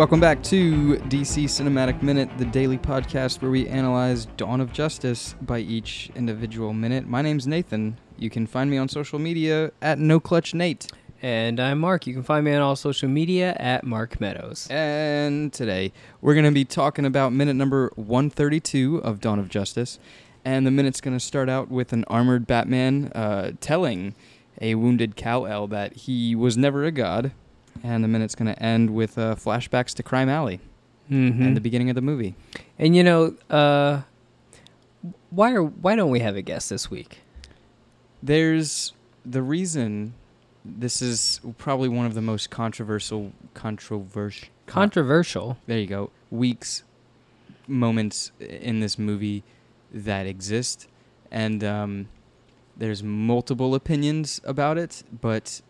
Welcome 0.00 0.18
back 0.18 0.42
to 0.44 0.96
DC 0.96 1.44
Cinematic 1.44 2.00
Minute, 2.00 2.30
the 2.38 2.46
daily 2.46 2.78
podcast 2.78 3.42
where 3.42 3.50
we 3.50 3.68
analyze 3.68 4.24
Dawn 4.38 4.62
of 4.62 4.72
Justice 4.72 5.34
by 5.42 5.58
each 5.58 6.10
individual 6.14 6.72
minute. 6.72 7.06
My 7.06 7.20
name's 7.20 7.46
Nathan. 7.46 7.98
You 8.16 8.30
can 8.30 8.46
find 8.46 8.70
me 8.70 8.78
on 8.78 8.88
social 8.88 9.18
media 9.18 9.72
at 9.82 9.98
NoClutchNate. 9.98 10.90
And 11.20 11.60
I'm 11.60 11.80
Mark. 11.80 12.06
You 12.06 12.14
can 12.14 12.22
find 12.22 12.46
me 12.46 12.54
on 12.54 12.62
all 12.62 12.76
social 12.76 13.10
media 13.10 13.54
at 13.60 13.84
Mark 13.84 14.18
Meadows. 14.22 14.66
And 14.70 15.52
today 15.52 15.92
we're 16.22 16.32
going 16.32 16.46
to 16.46 16.50
be 16.50 16.64
talking 16.64 17.04
about 17.04 17.34
minute 17.34 17.56
number 17.56 17.92
132 17.96 19.02
of 19.04 19.20
Dawn 19.20 19.38
of 19.38 19.50
Justice. 19.50 19.98
And 20.46 20.66
the 20.66 20.70
minute's 20.70 21.02
going 21.02 21.18
to 21.18 21.22
start 21.22 21.50
out 21.50 21.70
with 21.70 21.92
an 21.92 22.06
armored 22.08 22.46
Batman 22.46 23.12
uh, 23.14 23.52
telling 23.60 24.14
a 24.62 24.76
wounded 24.76 25.14
Kal-El 25.14 25.66
that 25.66 25.92
he 25.92 26.34
was 26.34 26.56
never 26.56 26.84
a 26.84 26.90
god. 26.90 27.32
And 27.82 28.04
the 28.04 28.08
minute's 28.08 28.34
going 28.34 28.52
to 28.54 28.62
end 28.62 28.90
with 28.90 29.16
uh, 29.18 29.34
flashbacks 29.36 29.94
to 29.94 30.02
Crime 30.02 30.28
Alley 30.28 30.60
Mm-hmm. 31.10 31.42
and 31.42 31.56
the 31.56 31.60
beginning 31.60 31.90
of 31.90 31.96
the 31.96 32.02
movie. 32.02 32.36
And 32.78 32.94
you 32.94 33.02
know, 33.02 33.34
uh, 33.50 34.02
why 35.30 35.52
are 35.52 35.62
why 35.64 35.96
don't 35.96 36.10
we 36.10 36.20
have 36.20 36.36
a 36.36 36.42
guest 36.42 36.70
this 36.70 36.88
week? 36.88 37.18
There's 38.22 38.92
the 39.24 39.42
reason 39.42 40.14
this 40.64 41.02
is 41.02 41.40
probably 41.58 41.88
one 41.88 42.06
of 42.06 42.14
the 42.14 42.20
most 42.20 42.50
controversial 42.50 43.32
controversial 43.54 44.48
Controversial. 44.66 45.56
there 45.66 45.78
you 45.78 45.86
go 45.86 46.10
weeks 46.30 46.84
moments 47.66 48.30
in 48.38 48.78
this 48.80 48.96
movie 48.98 49.42
that 49.92 50.26
exist 50.26 50.86
and 51.30 51.64
um, 51.64 52.08
there's 52.76 53.02
multiple 53.02 53.74
opinions 53.74 54.40
about 54.44 54.78
it 54.78 55.02
but 55.20 55.60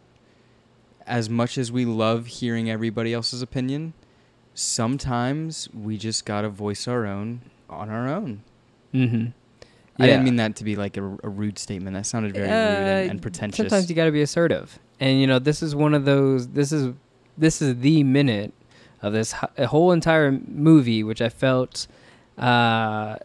as 1.11 1.29
much 1.29 1.59
as 1.59 1.71
we 1.73 1.85
love 1.85 2.27
hearing 2.27 2.71
everybody 2.71 3.13
else's 3.13 3.43
opinion 3.43 3.93
sometimes 4.55 5.69
we 5.75 5.97
just 5.97 6.25
gotta 6.25 6.49
voice 6.49 6.87
our 6.87 7.07
own 7.07 7.41
on 7.69 7.89
our 7.91 8.09
own 8.09 8.43
Mm-hmm. 8.93 9.27
i 10.03 10.07
didn't 10.07 10.25
mean 10.25 10.37
that 10.37 10.57
to 10.57 10.65
be 10.65 10.75
like 10.75 10.97
a, 10.97 11.05
a 11.23 11.29
rude 11.29 11.59
statement 11.59 11.95
that 11.95 12.05
sounded 12.07 12.33
very 12.35 12.47
rude 12.49 12.53
and, 12.55 13.09
Uh, 13.09 13.11
and 13.13 13.23
pretentious 13.23 13.57
Sometimes 13.59 13.89
you 13.89 13.95
got 13.95 14.07
to 14.07 14.13
be 14.13 14.21
assertive, 14.23 14.79
and 14.99 15.21
you 15.21 15.27
know, 15.29 15.39
this 15.39 15.63
is 15.63 15.75
one 15.77 15.95
of 15.95 16.05
those. 16.05 16.49
This 16.49 16.73
is 16.73 16.93
this 17.39 17.63
is 17.63 17.77
the 17.79 18.03
minute 18.03 18.53
of 19.01 19.13
this 19.13 19.31
whole 19.69 19.93
entire 19.93 20.33
movie, 20.33 21.05
which 21.05 21.23
I 21.23 21.29
felt. 21.29 21.87
Uh, 22.37 23.17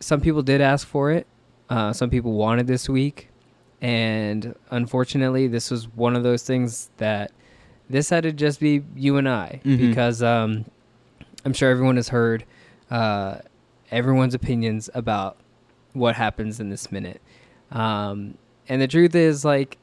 some 0.00 0.20
people 0.20 0.42
did 0.42 0.60
ask 0.60 0.86
for 0.86 1.12
it. 1.12 1.26
Uh, 1.70 1.92
some 1.92 2.10
people 2.10 2.32
wanted 2.32 2.66
this 2.66 2.88
week, 2.88 3.28
and 3.84 4.54
unfortunately, 4.70 5.46
this 5.46 5.70
was 5.70 5.84
one 5.94 6.16
of 6.16 6.22
those 6.22 6.42
things 6.42 6.88
that 6.96 7.30
this 7.90 8.08
had 8.08 8.22
to 8.22 8.32
just 8.32 8.58
be 8.58 8.82
you 8.96 9.18
and 9.18 9.28
I 9.28 9.60
Mhm. 9.62 9.76
because 9.76 10.22
um, 10.22 10.64
I'm 11.44 11.52
sure 11.52 11.70
everyone 11.70 11.96
has 11.96 12.08
heard 12.08 12.44
uh, 12.90 13.40
everyone's 13.90 14.34
opinions 14.34 14.88
about 14.94 15.36
what 15.92 16.14
happens 16.16 16.60
in 16.60 16.70
this 16.70 16.90
minute. 16.90 17.20
Um, 17.70 18.38
and 18.70 18.80
the 18.80 18.88
truth 18.88 19.14
is, 19.14 19.44
like, 19.44 19.76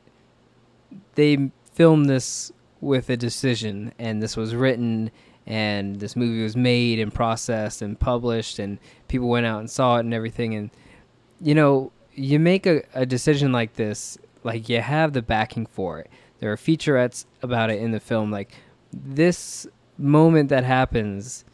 they 1.15 1.51
filmed 1.73 2.07
this 2.09 2.51
with 2.79 3.07
a 3.11 3.17
decision, 3.17 3.93
and 3.99 4.21
this 4.21 4.35
was 4.35 4.55
written, 4.55 5.11
and 5.45 5.99
this 5.99 6.15
movie 6.15 6.41
was 6.41 6.55
made 6.55 6.99
and 6.99 7.13
processed 7.13 7.81
and 7.83 7.99
published, 7.99 8.57
and 8.57 8.79
people 9.07 9.27
went 9.29 9.45
out 9.45 9.59
and 9.59 9.69
saw 9.69 9.97
it 9.97 10.01
and 10.01 10.13
everything. 10.13 10.55
And, 10.55 10.69
you 11.39 11.53
know, 11.53 11.91
you 12.13 12.39
make 12.39 12.65
a, 12.65 12.83
a 12.93 13.05
decision 13.05 13.51
like 13.51 13.73
this, 13.73 14.17
like, 14.43 14.69
you 14.69 14.81
have 14.81 15.13
the 15.13 15.21
backing 15.21 15.65
for 15.65 15.99
it. 15.99 16.09
There 16.39 16.51
are 16.51 16.57
featurettes 16.57 17.25
about 17.41 17.69
it 17.69 17.79
in 17.81 17.91
the 17.91 17.99
film. 17.99 18.31
Like, 18.31 18.51
this 18.91 19.67
moment 19.97 20.49
that 20.49 20.63
happens 20.63 21.45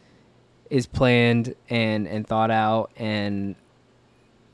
is 0.69 0.85
planned 0.85 1.56
and, 1.69 2.07
and 2.07 2.25
thought 2.28 2.51
out 2.51 2.91
and 2.95 3.56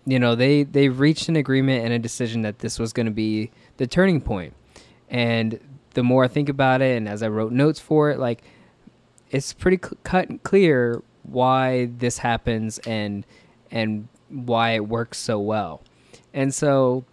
you 0.05 0.19
know 0.19 0.35
they 0.35 0.63
they 0.63 0.89
reached 0.89 1.29
an 1.29 1.35
agreement 1.35 1.83
and 1.83 1.93
a 1.93 1.99
decision 1.99 2.41
that 2.41 2.59
this 2.59 2.77
was 2.77 2.93
going 2.93 3.05
to 3.05 3.11
be 3.11 3.51
the 3.77 3.87
turning 3.87 4.19
point. 4.19 4.53
point 4.53 4.83
and 5.09 5.59
the 5.93 6.03
more 6.03 6.23
i 6.23 6.27
think 6.27 6.49
about 6.49 6.81
it 6.81 6.97
and 6.97 7.07
as 7.07 7.23
i 7.23 7.27
wrote 7.27 7.51
notes 7.51 7.79
for 7.79 8.09
it 8.09 8.19
like 8.19 8.43
it's 9.31 9.53
pretty 9.53 9.77
cl- 9.81 9.97
cut 10.03 10.29
and 10.29 10.41
clear 10.43 11.01
why 11.23 11.85
this 11.97 12.19
happens 12.19 12.79
and 12.79 13.25
and 13.71 14.07
why 14.29 14.71
it 14.71 14.87
works 14.87 15.17
so 15.17 15.39
well 15.39 15.81
and 16.33 16.53
so 16.53 17.03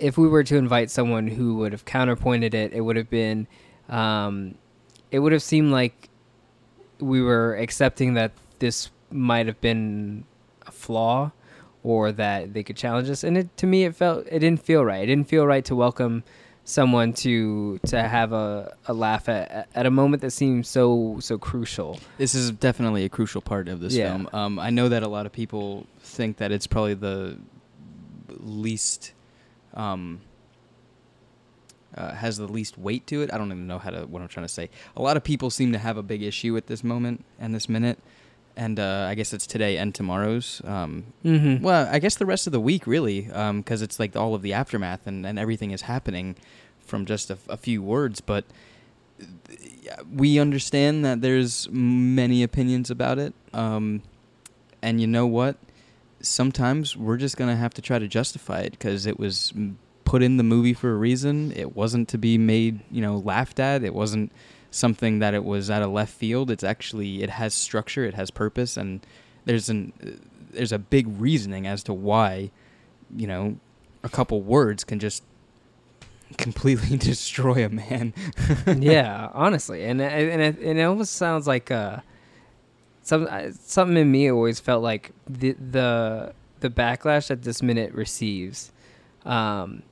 if 0.00 0.16
we 0.18 0.26
were 0.28 0.42
to 0.44 0.56
invite 0.56 0.90
someone 0.90 1.28
who 1.28 1.56
would 1.56 1.72
have 1.72 1.84
counterpointed 1.84 2.54
it 2.54 2.72
it 2.72 2.80
would 2.80 2.96
have 2.96 3.10
been 3.10 3.46
um, 3.88 4.54
it 5.10 5.18
would 5.18 5.32
have 5.32 5.42
seemed 5.42 5.70
like 5.70 6.08
we 7.00 7.20
were 7.22 7.54
accepting 7.56 8.14
that 8.14 8.32
this 8.60 8.90
might 9.10 9.46
have 9.46 9.60
been 9.60 10.24
a 10.66 10.70
flaw 10.72 11.30
or 11.82 12.10
that 12.12 12.54
they 12.54 12.62
could 12.62 12.76
challenge 12.76 13.10
us 13.10 13.22
and 13.24 13.36
it 13.36 13.56
to 13.56 13.66
me 13.66 13.84
it 13.84 13.94
felt 13.94 14.26
it 14.30 14.38
didn't 14.38 14.62
feel 14.62 14.84
right 14.84 15.02
it 15.04 15.06
didn't 15.06 15.28
feel 15.28 15.46
right 15.46 15.64
to 15.64 15.76
welcome 15.76 16.24
someone 16.66 17.12
to 17.12 17.78
to 17.86 18.02
have 18.02 18.32
a, 18.32 18.74
a 18.86 18.94
laugh 18.94 19.28
at 19.28 19.68
at 19.74 19.84
a 19.84 19.90
moment 19.90 20.22
that 20.22 20.30
seemed 20.30 20.66
so 20.66 21.18
so 21.20 21.36
crucial 21.36 22.00
This 22.16 22.34
is 22.34 22.50
definitely 22.52 23.04
a 23.04 23.10
crucial 23.10 23.42
part 23.42 23.68
of 23.68 23.80
this 23.80 23.94
Yeah. 23.94 24.08
film. 24.12 24.28
Um, 24.32 24.58
I 24.58 24.70
know 24.70 24.88
that 24.88 25.02
a 25.02 25.08
lot 25.08 25.26
of 25.26 25.32
people 25.32 25.86
think 26.00 26.38
that 26.38 26.50
it's 26.52 26.66
probably 26.66 26.94
the 26.94 27.36
least 28.28 29.12
um, 29.74 30.20
uh, 31.96 32.12
has 32.14 32.36
the 32.36 32.46
least 32.46 32.78
weight 32.78 33.06
to 33.08 33.22
it. 33.22 33.32
I 33.32 33.38
don't 33.38 33.48
even 33.48 33.66
know 33.66 33.78
how 33.78 33.90
to 33.90 34.06
what 34.06 34.22
I'm 34.22 34.28
trying 34.28 34.46
to 34.46 34.52
say. 34.52 34.70
A 34.96 35.02
lot 35.02 35.16
of 35.16 35.24
people 35.24 35.50
seem 35.50 35.72
to 35.72 35.78
have 35.78 35.96
a 35.96 36.02
big 36.02 36.22
issue 36.22 36.52
with 36.52 36.66
this 36.66 36.82
moment 36.82 37.24
and 37.38 37.54
this 37.54 37.68
minute, 37.68 37.98
and 38.56 38.78
uh, 38.80 39.06
I 39.08 39.14
guess 39.14 39.32
it's 39.32 39.46
today 39.46 39.76
and 39.76 39.94
tomorrow's. 39.94 40.60
Um, 40.64 41.06
mm-hmm. 41.24 41.62
well, 41.62 41.88
I 41.90 41.98
guess 41.98 42.16
the 42.16 42.26
rest 42.26 42.46
of 42.46 42.52
the 42.52 42.60
week 42.60 42.86
really, 42.86 43.22
because 43.22 43.82
it's 43.82 43.98
like 43.98 44.16
all 44.16 44.34
of 44.34 44.42
the 44.42 44.52
aftermath 44.52 45.06
and, 45.06 45.26
and 45.26 45.38
everything 45.38 45.70
is 45.70 45.82
happening 45.82 46.36
from 46.80 47.06
just 47.06 47.30
a, 47.30 47.38
a 47.48 47.56
few 47.56 47.82
words. 47.82 48.20
But 48.20 48.44
uh, 49.20 49.24
we 50.12 50.38
understand 50.38 51.04
that 51.04 51.20
there's 51.20 51.68
many 51.70 52.42
opinions 52.42 52.90
about 52.90 53.18
it, 53.18 53.34
um, 53.52 54.02
and 54.82 55.00
you 55.00 55.06
know 55.06 55.26
what? 55.26 55.56
Sometimes 56.26 56.96
we're 56.96 57.16
just 57.16 57.36
gonna 57.36 57.56
have 57.56 57.74
to 57.74 57.82
try 57.82 57.98
to 57.98 58.08
justify 58.08 58.60
it 58.60 58.72
because 58.72 59.06
it 59.06 59.18
was 59.18 59.52
put 60.04 60.22
in 60.22 60.36
the 60.36 60.42
movie 60.42 60.74
for 60.74 60.92
a 60.92 60.96
reason. 60.96 61.52
It 61.52 61.76
wasn't 61.76 62.08
to 62.10 62.18
be 62.18 62.38
made, 62.38 62.80
you 62.90 63.02
know, 63.02 63.16
laughed 63.18 63.60
at. 63.60 63.82
It 63.82 63.94
wasn't 63.94 64.32
something 64.70 65.20
that 65.20 65.34
it 65.34 65.44
was 65.44 65.70
out 65.70 65.82
of 65.82 65.90
left 65.90 66.12
field. 66.12 66.50
It's 66.50 66.64
actually 66.64 67.22
it 67.22 67.30
has 67.30 67.54
structure, 67.54 68.04
it 68.04 68.14
has 68.14 68.30
purpose, 68.30 68.76
and 68.76 69.04
there's 69.44 69.68
an 69.68 69.92
there's 70.50 70.72
a 70.72 70.78
big 70.78 71.06
reasoning 71.20 71.66
as 71.66 71.82
to 71.84 71.92
why, 71.92 72.50
you 73.14 73.26
know, 73.26 73.56
a 74.02 74.08
couple 74.08 74.40
words 74.40 74.84
can 74.84 74.98
just 74.98 75.22
completely 76.36 76.96
destroy 77.10 77.64
a 77.64 77.68
man. 77.68 78.14
yeah, 78.78 79.30
honestly, 79.32 79.84
and 79.84 80.00
and 80.00 80.42
it, 80.42 80.58
and 80.58 80.78
it 80.78 80.82
almost 80.82 81.14
sounds 81.14 81.46
like 81.46 81.70
uh, 81.70 81.98
some 83.04 83.28
uh, 83.30 83.50
something 83.60 83.96
in 83.96 84.10
me 84.10 84.30
always 84.30 84.58
felt 84.58 84.82
like 84.82 85.12
the 85.28 85.52
the 85.52 86.32
the 86.60 86.70
backlash 86.70 87.28
that 87.28 87.42
this 87.42 87.62
minute 87.62 87.92
receives. 87.92 88.72
Um, 89.24 89.82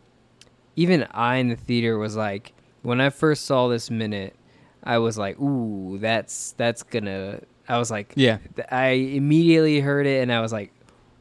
even 0.76 1.06
I 1.12 1.36
in 1.36 1.48
the 1.48 1.56
theater 1.56 1.98
was 1.98 2.16
like, 2.16 2.52
when 2.82 3.00
I 3.00 3.10
first 3.10 3.44
saw 3.46 3.68
this 3.68 3.90
minute, 3.90 4.34
I 4.82 4.98
was 4.98 5.16
like, 5.18 5.38
"Ooh, 5.40 5.98
that's 6.00 6.52
that's 6.56 6.82
gonna." 6.82 7.40
I 7.68 7.78
was 7.78 7.90
like, 7.92 8.12
Yeah. 8.16 8.38
I 8.70 8.88
immediately 8.88 9.78
heard 9.80 10.06
it, 10.06 10.20
and 10.22 10.32
I 10.32 10.40
was 10.40 10.52
like, 10.52 10.72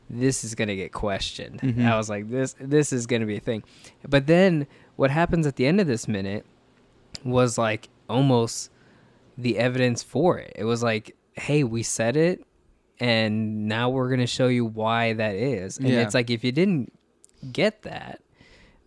"This 0.09 0.43
is 0.43 0.55
gonna 0.55 0.75
get 0.75 0.91
questioned." 0.91 1.59
Mhm. 1.61 1.85
I 1.85 1.97
was 1.97 2.09
like, 2.09 2.29
"This 2.31 2.55
this 2.59 2.91
is 2.91 3.05
gonna 3.05 3.25
be 3.27 3.35
a 3.37 3.39
thing," 3.41 3.63
but 4.09 4.25
then 4.27 4.65
what 4.95 5.11
happens 5.11 5.45
at 5.45 5.55
the 5.57 5.65
end 5.67 5.79
of 5.81 5.87
this 5.87 6.07
minute 6.07 6.45
was 7.23 7.57
like 7.57 7.89
almost 8.09 8.71
the 9.37 9.57
evidence 9.57 10.01
for 10.03 10.37
it. 10.39 10.51
It 10.55 10.63
was 10.65 10.81
like, 10.83 11.15
"Hey, 11.33 11.63
we 11.63 11.83
said 11.83 12.15
it, 12.17 12.43
and 12.99 13.67
now 13.67 13.89
we're 13.89 14.09
gonna 14.09 14.27
show 14.27 14.47
you 14.47 14.65
why 14.65 15.13
that 15.13 15.35
is." 15.35 15.77
And 15.77 15.89
Yeah. 15.89 16.01
it's 16.01 16.13
like 16.13 16.29
if 16.29 16.43
you 16.43 16.51
didn't 16.51 16.91
get 17.51 17.81
that, 17.83 18.21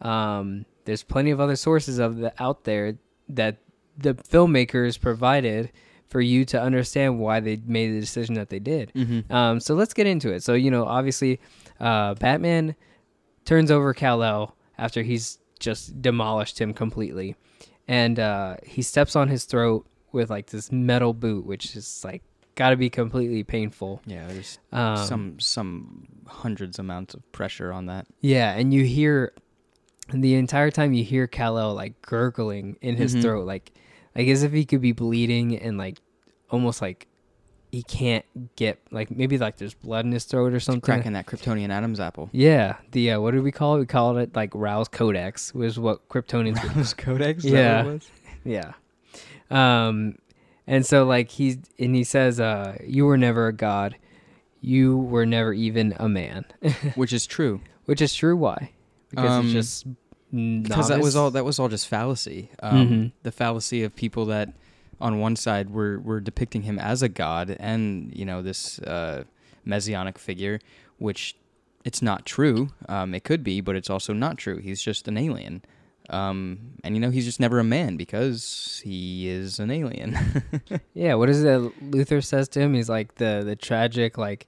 um, 0.00 0.64
there's 0.84 1.02
plenty 1.02 1.30
of 1.30 1.40
other 1.40 1.56
sources 1.56 1.98
of 1.98 2.16
the 2.16 2.32
out 2.42 2.64
there 2.64 2.98
that 3.28 3.58
the 3.96 4.14
filmmakers 4.14 5.00
provided 5.00 5.70
for 6.08 6.20
you 6.20 6.44
to 6.44 6.60
understand 6.60 7.18
why 7.18 7.40
they 7.40 7.58
made 7.66 7.90
the 7.90 8.00
decision 8.00 8.34
that 8.34 8.48
they 8.50 8.58
did. 8.58 8.92
Mm-hmm. 8.94 9.32
Um, 9.32 9.60
so 9.60 9.74
let's 9.74 9.94
get 9.94 10.06
into 10.06 10.30
it. 10.32 10.42
So 10.42 10.54
you 10.54 10.70
know, 10.70 10.84
obviously, 10.84 11.40
uh, 11.80 12.14
Batman 12.14 12.76
turns 13.44 13.70
over 13.70 13.92
Kal 13.94 14.22
El 14.22 14.54
after 14.78 15.02
he's 15.02 15.38
just 15.58 16.00
demolished 16.02 16.60
him 16.60 16.74
completely, 16.74 17.36
and 17.88 18.18
uh, 18.20 18.56
he 18.64 18.82
steps 18.82 19.16
on 19.16 19.28
his 19.28 19.44
throat 19.44 19.86
with 20.12 20.30
like 20.30 20.46
this 20.46 20.70
metal 20.70 21.14
boot, 21.14 21.46
which 21.46 21.74
is 21.74 22.02
like 22.04 22.22
got 22.54 22.70
to 22.70 22.76
be 22.76 22.90
completely 22.90 23.42
painful. 23.44 24.00
Yeah, 24.06 24.26
there's 24.28 24.58
Um, 24.72 24.96
some 25.06 25.40
some 25.40 26.06
hundreds 26.26 26.78
amounts 26.78 27.14
of 27.14 27.30
pressure 27.32 27.72
on 27.72 27.86
that. 27.86 28.06
Yeah, 28.20 28.52
and 28.54 28.72
you 28.72 28.84
hear 28.84 29.32
and 30.10 30.22
the 30.22 30.34
entire 30.34 30.70
time 30.70 30.92
you 30.92 31.02
hear 31.04 31.26
Kal 31.26 31.58
El 31.58 31.74
like 31.74 32.00
gurgling 32.02 32.76
in 32.82 32.96
his 32.96 33.14
Mhm. 33.14 33.22
throat, 33.22 33.46
like 33.46 33.72
like 34.14 34.28
as 34.28 34.42
if 34.42 34.52
he 34.52 34.64
could 34.64 34.80
be 34.80 34.92
bleeding 34.92 35.56
and 35.58 35.76
like 35.78 35.98
almost 36.50 36.80
like 36.82 37.06
he 37.72 37.82
can't 37.82 38.24
get 38.54 38.78
like 38.92 39.10
maybe 39.10 39.36
like 39.36 39.56
there's 39.56 39.74
blood 39.74 40.04
in 40.04 40.12
his 40.12 40.24
throat 40.24 40.52
or 40.52 40.60
something. 40.60 40.80
Cracking 40.80 41.14
that 41.14 41.26
Kryptonian 41.26 41.70
Adam's 41.70 41.98
apple. 41.98 42.28
Yeah, 42.32 42.76
the 42.92 43.12
uh, 43.12 43.20
what 43.20 43.32
did 43.32 43.42
we 43.42 43.50
call 43.50 43.76
it? 43.76 43.80
We 43.80 43.86
called 43.86 44.16
it 44.18 44.36
like 44.36 44.50
Rouse 44.54 44.86
Codex, 44.88 45.52
was 45.54 45.78
what 45.78 46.08
Kryptonians 46.08 46.62
Rouse 46.76 46.94
Codex. 46.94 47.44
Yeah. 47.44 47.98
Yeah. 48.44 48.72
Um 49.50 50.16
and 50.66 50.84
so 50.86 51.04
like 51.04 51.30
he's 51.30 51.58
and 51.78 51.94
he 51.94 52.04
says 52.04 52.40
uh 52.40 52.76
you 52.84 53.04
were 53.06 53.18
never 53.18 53.48
a 53.48 53.52
god. 53.52 53.96
You 54.60 54.96
were 54.96 55.26
never 55.26 55.52
even 55.52 55.94
a 55.98 56.08
man. 56.08 56.46
Which 56.94 57.12
is 57.12 57.26
true 57.26 57.60
Which 57.84 58.00
is 58.00 58.14
true 58.14 58.36
why? 58.36 58.70
Because 59.10 59.30
Um, 59.30 59.44
it's 59.46 59.52
just 59.52 59.86
because 60.32 60.88
that 60.88 61.00
was 61.00 61.14
all 61.16 61.30
that 61.32 61.44
was 61.44 61.58
all 61.58 61.68
just 61.68 61.86
fallacy. 61.86 62.50
Um, 62.62 62.88
Mhm. 62.88 63.12
The 63.22 63.30
fallacy 63.32 63.82
of 63.84 63.94
people 63.94 64.24
that 64.26 64.52
on 65.00 65.18
one 65.20 65.36
side 65.36 65.70
were 65.70 65.98
were 66.00 66.20
depicting 66.20 66.62
him 66.62 66.78
as 66.78 67.02
a 67.02 67.08
god 67.08 67.56
and 67.60 68.10
you 68.16 68.24
know 68.24 68.42
this 68.42 68.78
uh, 68.80 69.24
messianic 69.64 70.18
figure, 70.18 70.60
which 70.98 71.36
it's 71.84 72.00
not 72.00 72.24
true. 72.24 72.70
Um, 72.88 73.14
it 73.14 73.24
could 73.24 73.44
be, 73.44 73.60
but 73.60 73.76
it's 73.76 73.90
also 73.90 74.12
not 74.14 74.38
true. 74.38 74.56
He's 74.58 74.80
just 74.82 75.06
an 75.08 75.18
alien. 75.18 75.62
Um, 76.10 76.74
and 76.84 76.94
you 76.94 77.00
know 77.00 77.10
he's 77.10 77.24
just 77.24 77.40
never 77.40 77.58
a 77.58 77.64
man 77.64 77.96
because 77.96 78.80
he 78.84 79.26
is 79.28 79.58
an 79.58 79.70
alien. 79.70 80.16
Yeah, 80.94 81.14
what 81.14 81.28
is 81.30 81.42
it 81.42 81.60
Luthor 81.90 82.22
says 82.22 82.48
to 82.50 82.60
him? 82.60 82.74
He's 82.74 82.88
like 82.88 83.14
the 83.16 83.42
the 83.44 83.56
tragic 83.56 84.16
like 84.18 84.46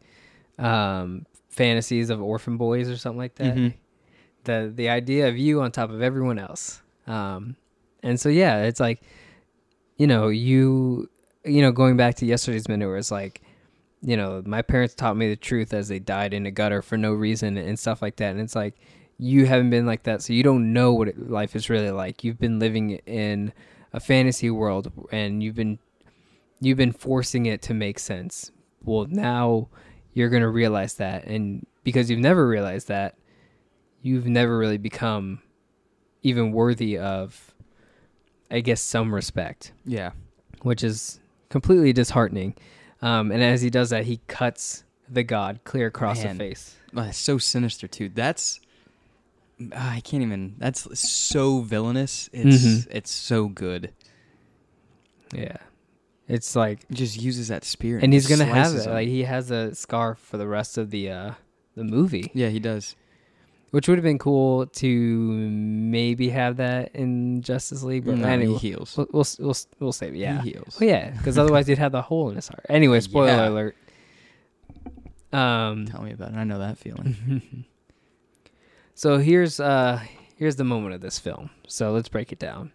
um 0.58 1.26
fantasies 1.49 2.11
of 2.11 2.23
orphan 2.23 2.56
boys 2.56 2.88
or 2.91 2.97
something 2.97 3.19
like 3.19 3.35
that. 3.37 3.56
Mhm. 3.56 3.75
The 4.44 4.73
the 4.75 4.88
idea 4.91 5.29
of 5.29 5.37
you 5.37 5.61
on 5.62 5.73
top 5.73 5.91
of 5.91 6.03
everyone 6.03 6.38
else. 6.38 6.82
Um 7.06 7.56
and 8.03 8.20
so 8.20 8.29
yeah, 8.29 8.62
it's 8.64 8.81
like 8.81 9.00
you 9.97 10.06
know, 10.06 10.29
you 10.29 11.08
you 11.44 11.62
know, 11.62 11.73
going 11.73 11.97
back 11.97 12.17
to 12.17 12.26
yesterday's 12.26 12.69
where 12.69 12.97
it's 12.97 13.11
like 13.11 13.43
you 14.03 14.17
know, 14.17 14.43
my 14.44 14.62
parents 14.62 14.94
taught 14.94 15.17
me 15.17 15.29
the 15.29 15.37
truth 15.37 15.73
as 15.73 15.88
they 15.88 15.99
died 15.99 16.35
in 16.35 16.47
a 16.47 16.50
gutter 16.50 16.82
for 16.82 16.97
no 16.99 17.12
reason 17.12 17.56
and 17.56 17.79
stuff 17.79 18.03
like 18.03 18.17
that. 18.17 18.31
And 18.31 18.41
it's 18.41 18.55
like 18.55 18.75
you 19.18 19.46
haven't 19.46 19.70
been 19.70 19.86
like 19.86 20.02
that, 20.04 20.22
so 20.22 20.32
you 20.32 20.42
don't 20.42 20.72
know 20.72 20.92
what 20.92 21.08
it, 21.08 21.30
life 21.30 21.56
is 21.56 21.70
really 21.70 21.90
like. 21.90 22.22
You've 22.24 22.38
been 22.38 22.58
living 22.58 22.92
in 23.06 23.52
a 23.92 24.00
fantasy 24.00 24.50
world 24.50 24.92
and 25.10 25.42
you've 25.42 25.54
been 25.54 25.78
you've 26.60 26.76
been 26.76 26.92
forcing 26.92 27.46
it 27.46 27.62
to 27.62 27.74
make 27.74 27.98
sense. 27.98 28.50
Well, 28.84 29.06
now 29.08 29.68
you're 30.12 30.28
going 30.28 30.42
to 30.42 30.48
realize 30.48 30.94
that 30.94 31.24
and 31.26 31.66
because 31.84 32.10
you've 32.10 32.20
never 32.20 32.46
realized 32.46 32.88
that, 32.88 33.16
you've 34.02 34.26
never 34.26 34.58
really 34.58 34.78
become 34.78 35.40
even 36.22 36.52
worthy 36.52 36.98
of 36.98 37.54
I 38.50 38.60
guess 38.60 38.80
some 38.80 39.14
respect, 39.14 39.72
yeah. 39.84 40.12
which 40.62 40.84
is 40.84 41.20
completely 41.48 41.92
disheartening. 41.92 42.54
Um, 43.02 43.30
and 43.30 43.42
as 43.42 43.62
he 43.62 43.70
does 43.70 43.90
that, 43.90 44.04
he 44.04 44.20
cuts 44.26 44.84
the 45.08 45.22
god 45.22 45.60
clear 45.64 45.86
across 45.86 46.22
Man. 46.22 46.38
the 46.38 46.44
face. 46.44 46.76
Oh, 46.94 47.02
that's 47.02 47.19
so 47.19 47.38
sinister 47.38 47.86
too. 47.88 48.08
That's 48.08 48.60
I 49.75 50.00
can't 50.05 50.23
even. 50.23 50.55
That's 50.58 50.99
so 51.00 51.61
villainous. 51.61 52.29
It's 52.32 52.64
Mhm. 52.64 52.87
it's 52.91 53.11
so 53.11 53.49
good. 53.49 53.93
Yeah. 55.35 55.56
It's 56.29 56.55
like 56.56 56.88
just 56.91 57.20
uses 57.20 57.49
that 57.49 57.64
spear, 57.64 57.99
and 58.03 58.12
he's 58.12 58.26
going 58.26 58.41
to 58.41 58.44
have 58.47 58.75
it. 58.75 58.85
him. 58.85 58.93
Like 58.93 59.08
he 59.08 59.23
has 59.23 59.50
a 59.50 59.75
scar 59.75 60.14
for 60.17 60.37
the 60.38 60.47
rest 60.49 60.76
of 60.76 60.91
the 60.91 61.08
uh 61.11 61.31
the 61.76 61.85
movie. 61.85 62.31
yeah, 62.35 62.49
he 62.49 62.58
does. 62.58 62.97
Which 63.70 63.88
would 63.88 63.99
have 63.99 64.05
been 64.05 64.19
cool 64.19 64.67
to 64.67 64.88
maybe 64.88 66.31
have 66.31 66.56
that 66.58 66.94
in 66.94 67.43
Justice 67.43 67.82
League, 67.82 68.05
but 68.06 68.17
No, 68.17 68.26
anyway, 68.29 68.55
he 68.58 68.70
heals. 68.70 68.97
we'll, 68.97 69.06
we'll 69.12 69.25
we'll 69.38 69.56
we'll 69.81 69.93
save 69.93 70.14
it. 70.14 70.19
Yeah, 70.19 70.41
he 70.43 70.50
heals. 70.53 70.79
well, 70.81 70.88
yeah, 70.88 71.11
because 71.11 71.37
otherwise 71.38 71.67
he'd 71.67 71.79
have 71.79 71.93
the 71.93 72.03
hole 72.03 72.29
in 72.31 72.37
his 72.37 72.49
heart. 72.49 72.64
Anyway, 72.69 73.00
spoiler 73.11 73.29
Yeah. 73.29 73.49
alert. 73.49 73.76
Um, 75.32 75.87
Tell 75.87 76.03
me 76.03 76.12
about 76.12 76.32
it. 76.32 76.37
I 76.37 76.44
know 76.44 76.58
that 76.61 76.79
feeling. 76.79 77.64
so 78.96 79.19
here's 79.19 79.60
uh 79.60 80.00
here's 80.37 80.56
the 80.56 80.64
moment 80.64 80.94
of 80.94 81.00
this 81.00 81.19
film. 81.20 81.50
So 81.69 81.93
let's 81.93 82.08
break 82.08 82.32
it 82.32 82.38
down. 82.40 82.72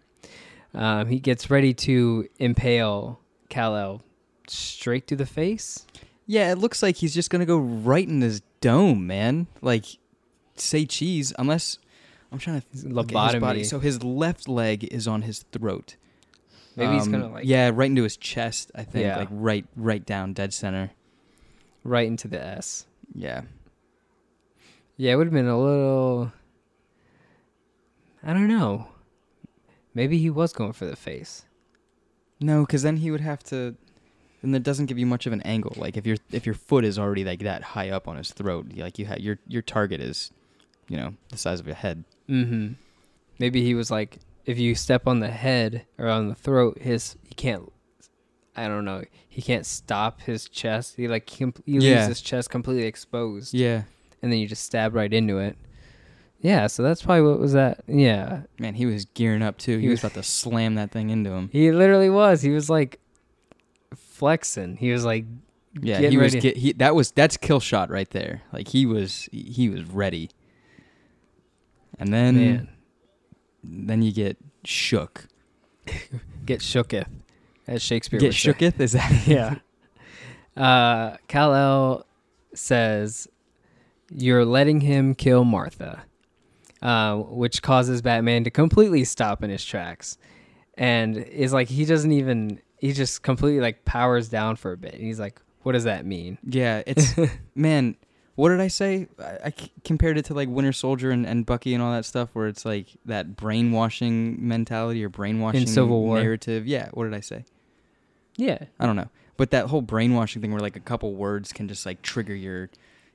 Um, 0.74 1.08
he 1.08 1.20
gets 1.20 1.50
ready 1.50 1.74
to 1.74 2.26
impale 2.38 3.20
Kal-El 3.50 4.02
straight 4.48 5.06
to 5.08 5.16
the 5.16 5.26
face. 5.26 5.84
yeah, 6.26 6.50
it 6.50 6.56
looks 6.56 6.82
like 6.82 6.96
he's 6.96 7.12
just 7.12 7.28
gonna 7.28 7.44
go 7.44 7.58
right 7.58 8.08
in 8.08 8.22
his 8.22 8.40
dome, 8.62 9.06
man. 9.06 9.48
Like, 9.60 9.84
say 10.56 10.86
cheese, 10.86 11.32
unless 11.38 11.78
I'm 12.30 12.38
trying 12.38 12.60
to 12.62 12.66
at 12.66 12.72
his 13.34 13.40
body. 13.40 13.64
So 13.64 13.80
his 13.80 14.02
left 14.02 14.48
leg 14.48 14.84
is 14.84 15.06
on 15.06 15.22
his 15.22 15.40
throat. 15.52 15.96
Maybe 16.76 16.94
he's 16.94 17.04
Um, 17.06 17.12
gonna 17.12 17.28
like 17.28 17.44
yeah, 17.44 17.70
right 17.74 17.90
into 17.90 18.04
his 18.04 18.16
chest. 18.16 18.70
I 18.74 18.84
think, 18.84 19.04
Yeah. 19.04 19.18
like 19.18 19.28
right, 19.30 19.66
right 19.76 20.04
down 20.06 20.32
dead 20.32 20.54
center. 20.54 20.92
right 21.84 22.06
into 22.06 22.28
the 22.28 22.42
S. 22.42 22.86
Yeah, 23.14 23.42
Yeah, 24.96 25.12
it 25.12 25.16
would 25.16 25.26
have 25.26 25.34
been 25.34 25.48
a 25.48 25.58
little. 25.60 26.32
I 28.22 28.32
don't 28.32 28.48
know. 28.48 28.88
Maybe 29.94 30.18
he 30.18 30.30
was 30.30 30.52
going 30.52 30.72
for 30.72 30.84
the 30.86 30.96
face. 30.96 31.44
no, 32.40 32.62
because 32.64 32.82
then 32.82 32.98
he 32.98 33.10
would 33.10 33.20
have 33.20 33.42
to. 33.44 33.74
And 34.42 34.52
that 34.54 34.64
doesn't 34.64 34.86
give 34.86 34.98
you 34.98 35.06
much 35.06 35.26
of 35.26 35.32
an 35.32 35.42
angle. 35.42 35.72
Like 35.76 35.96
if 35.96 36.06
your 36.06 36.16
if 36.32 36.46
your 36.46 36.54
foot 36.54 36.84
is 36.84 36.98
already 36.98 37.24
like 37.24 37.40
that 37.40 37.62
high 37.62 37.90
up 37.90 38.08
on 38.08 38.16
his 38.16 38.32
throat, 38.32 38.66
like 38.76 38.98
you 38.98 39.06
ha- 39.06 39.16
your 39.18 39.38
your 39.46 39.62
target 39.62 40.00
is, 40.00 40.32
you 40.88 40.96
know, 40.96 41.14
the 41.28 41.36
size 41.36 41.60
of 41.60 41.66
your 41.66 41.76
head. 41.76 42.04
Mm-hmm. 42.28 42.72
Maybe 43.38 43.62
he 43.62 43.74
was 43.74 43.90
like, 43.90 44.18
if 44.44 44.58
you 44.58 44.74
step 44.74 45.06
on 45.06 45.20
the 45.20 45.30
head 45.30 45.86
or 45.98 46.08
on 46.08 46.28
the 46.28 46.34
throat, 46.34 46.78
his 46.80 47.16
he 47.28 47.34
can't. 47.34 47.70
I 48.56 48.66
don't 48.68 48.84
know. 48.84 49.04
He 49.28 49.40
can't 49.42 49.64
stop 49.64 50.22
his 50.22 50.48
chest. 50.48 50.96
He 50.96 51.06
like 51.08 51.28
he, 51.30 51.52
he 51.64 51.78
leaves 51.80 52.06
his 52.08 52.20
chest 52.20 52.50
completely 52.50 52.84
exposed, 52.86 53.54
Yeah, 53.54 53.82
and 54.22 54.32
then 54.32 54.38
you 54.38 54.46
just 54.46 54.64
stab 54.64 54.94
right 54.94 55.12
into 55.12 55.38
it. 55.38 55.56
Yeah, 56.40 56.66
so 56.66 56.82
that's 56.82 57.02
probably 57.02 57.22
what 57.22 57.38
was 57.38 57.52
that. 57.52 57.82
Yeah, 57.86 58.42
man, 58.58 58.74
he 58.74 58.86
was 58.86 59.04
gearing 59.04 59.42
up 59.42 59.58
too. 59.58 59.76
He, 59.76 59.82
He 59.84 59.88
was 59.88 60.02
was- 60.02 60.12
about 60.12 60.22
to 60.22 60.28
slam 60.28 60.74
that 60.76 60.90
thing 60.90 61.10
into 61.10 61.30
him. 61.30 61.48
he 61.52 61.70
literally 61.72 62.10
was. 62.10 62.42
He 62.42 62.50
was 62.50 62.68
like 62.70 62.98
flexing. 63.94 64.76
He 64.76 64.90
was 64.92 65.04
like, 65.04 65.24
Yeah, 65.80 65.96
getting 66.00 66.10
he 66.12 66.16
was. 66.18 66.34
ready. 66.34 66.40
Get, 66.40 66.56
he, 66.56 66.72
that 66.74 66.94
was 66.94 67.12
that's 67.12 67.36
kill 67.36 67.60
shot 67.60 67.90
right 67.90 68.10
there. 68.10 68.42
Like 68.52 68.68
he 68.68 68.86
was 68.86 69.28
he 69.32 69.68
was 69.68 69.84
ready. 69.84 70.30
And 71.98 72.12
then 72.12 72.34
man, 72.36 72.68
then 73.62 74.02
you 74.02 74.12
get 74.12 74.36
shook. 74.64 75.26
get 76.46 76.60
shooketh, 76.60 77.06
as 77.66 77.82
Shakespeare 77.82 78.18
Get 78.20 78.26
would 78.28 78.34
say. 78.34 78.52
shooketh 78.52 78.80
is 78.80 78.92
that? 78.92 79.26
yeah. 79.26 79.56
Uh, 80.56 81.16
Kal 81.28 81.54
El 81.54 82.06
says, 82.54 83.28
"You're 84.14 84.44
letting 84.44 84.80
him 84.80 85.14
kill 85.14 85.44
Martha," 85.44 86.04
uh, 86.80 87.16
which 87.16 87.62
causes 87.62 88.02
Batman 88.02 88.44
to 88.44 88.50
completely 88.50 89.04
stop 89.04 89.42
in 89.42 89.50
his 89.50 89.64
tracks, 89.64 90.18
and 90.76 91.16
is 91.16 91.52
like 91.52 91.68
he 91.68 91.84
doesn't 91.84 92.12
even 92.12 92.60
he 92.78 92.92
just 92.92 93.22
completely 93.22 93.60
like 93.60 93.84
powers 93.84 94.28
down 94.28 94.56
for 94.56 94.72
a 94.72 94.76
bit. 94.76 94.94
And 94.94 95.02
he's 95.02 95.20
like, 95.20 95.40
"What 95.62 95.72
does 95.72 95.84
that 95.84 96.04
mean?" 96.04 96.38
Yeah, 96.44 96.82
it's 96.86 97.14
man. 97.54 97.96
What 98.34 98.48
did 98.48 98.60
I 98.60 98.68
say? 98.68 99.08
I, 99.20 99.52
compared 99.84 100.16
it 100.16 100.24
to 100.24 100.34
like 100.34 100.48
Winter 100.48 100.72
Soldier 100.72 101.10
and, 101.10 101.26
and 101.26 101.44
Bucky 101.44 101.74
and 101.74 101.82
all 101.82 101.92
that 101.92 102.06
stuff, 102.06 102.30
where 102.32 102.48
it's 102.48 102.64
like 102.64 102.86
that 103.04 103.36
brainwashing 103.36 104.48
mentality 104.48 105.04
or 105.04 105.10
brainwashing 105.10 105.60
in 105.60 105.66
Civil 105.66 106.00
War. 106.00 106.18
narrative. 106.18 106.66
Yeah, 106.66 106.88
what 106.94 107.04
did 107.04 107.12
I 107.12 107.20
say? 107.20 107.44
Yeah, 108.36 108.58
I 108.80 108.86
don't 108.86 108.96
know. 108.96 109.10
But 109.36 109.50
that 109.50 109.66
whole 109.66 109.82
brainwashing 109.82 110.40
thing, 110.40 110.50
where 110.50 110.60
like 110.60 110.76
a 110.76 110.80
couple 110.80 111.14
words 111.14 111.52
can 111.52 111.68
just 111.68 111.84
like 111.84 112.00
trigger 112.00 112.34
your, 112.34 112.70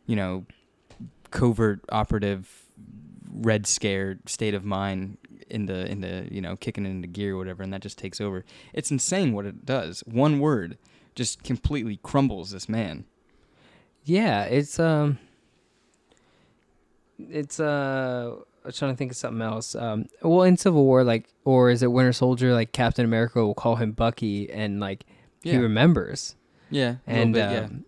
you 0.06 0.16
know, 0.16 0.46
covert 1.32 1.82
operative 1.90 2.66
red 3.30 3.68
scare 3.68 4.18
state 4.26 4.54
of 4.54 4.64
mind 4.64 5.18
into 5.50 5.90
into 5.90 6.28
you 6.32 6.42
know 6.42 6.56
kicking 6.56 6.86
it 6.86 6.90
into 6.90 7.08
gear 7.08 7.36
or 7.36 7.38
whatever, 7.38 7.64
and 7.64 7.74
that 7.74 7.82
just 7.82 7.98
takes 7.98 8.20
over. 8.20 8.46
It's 8.74 8.92
insane 8.92 9.34
what 9.34 9.46
it 9.46 9.66
does. 9.66 10.02
One 10.06 10.40
word 10.40 10.78
just 11.16 11.44
completely 11.44 12.00
crumbles 12.04 12.52
this 12.52 12.70
man. 12.70 13.06
yeah. 14.04 14.44
It's 14.44 14.80
um, 14.80 15.20
it's 17.20 17.60
uh. 17.60 18.36
I'm 18.66 18.74
trying 18.74 18.92
to 18.92 18.98
think 18.98 19.12
of 19.12 19.18
something 19.18 19.42
else. 19.42 19.76
Um, 19.76 20.08
well, 20.22 20.44
in 20.44 20.58
Civil 20.58 20.84
War, 20.84 21.06
like, 21.06 21.30
or 21.46 21.70
is 21.70 21.84
it 21.84 21.88
Winter 21.88 22.12
Soldier? 22.12 22.54
Like 22.54 22.74
Captain 22.74 23.06
America 23.06 23.40
will 23.46 23.54
call 23.54 23.78
him 23.78 23.94
Bucky, 23.94 24.52
and 24.52 24.82
like 24.82 25.06
he 25.42 25.58
remembers. 25.58 26.36
Yeah, 26.70 26.96
and 27.06 27.34
bit, 27.34 27.40
yeah. 27.50 27.60
um, 27.62 27.86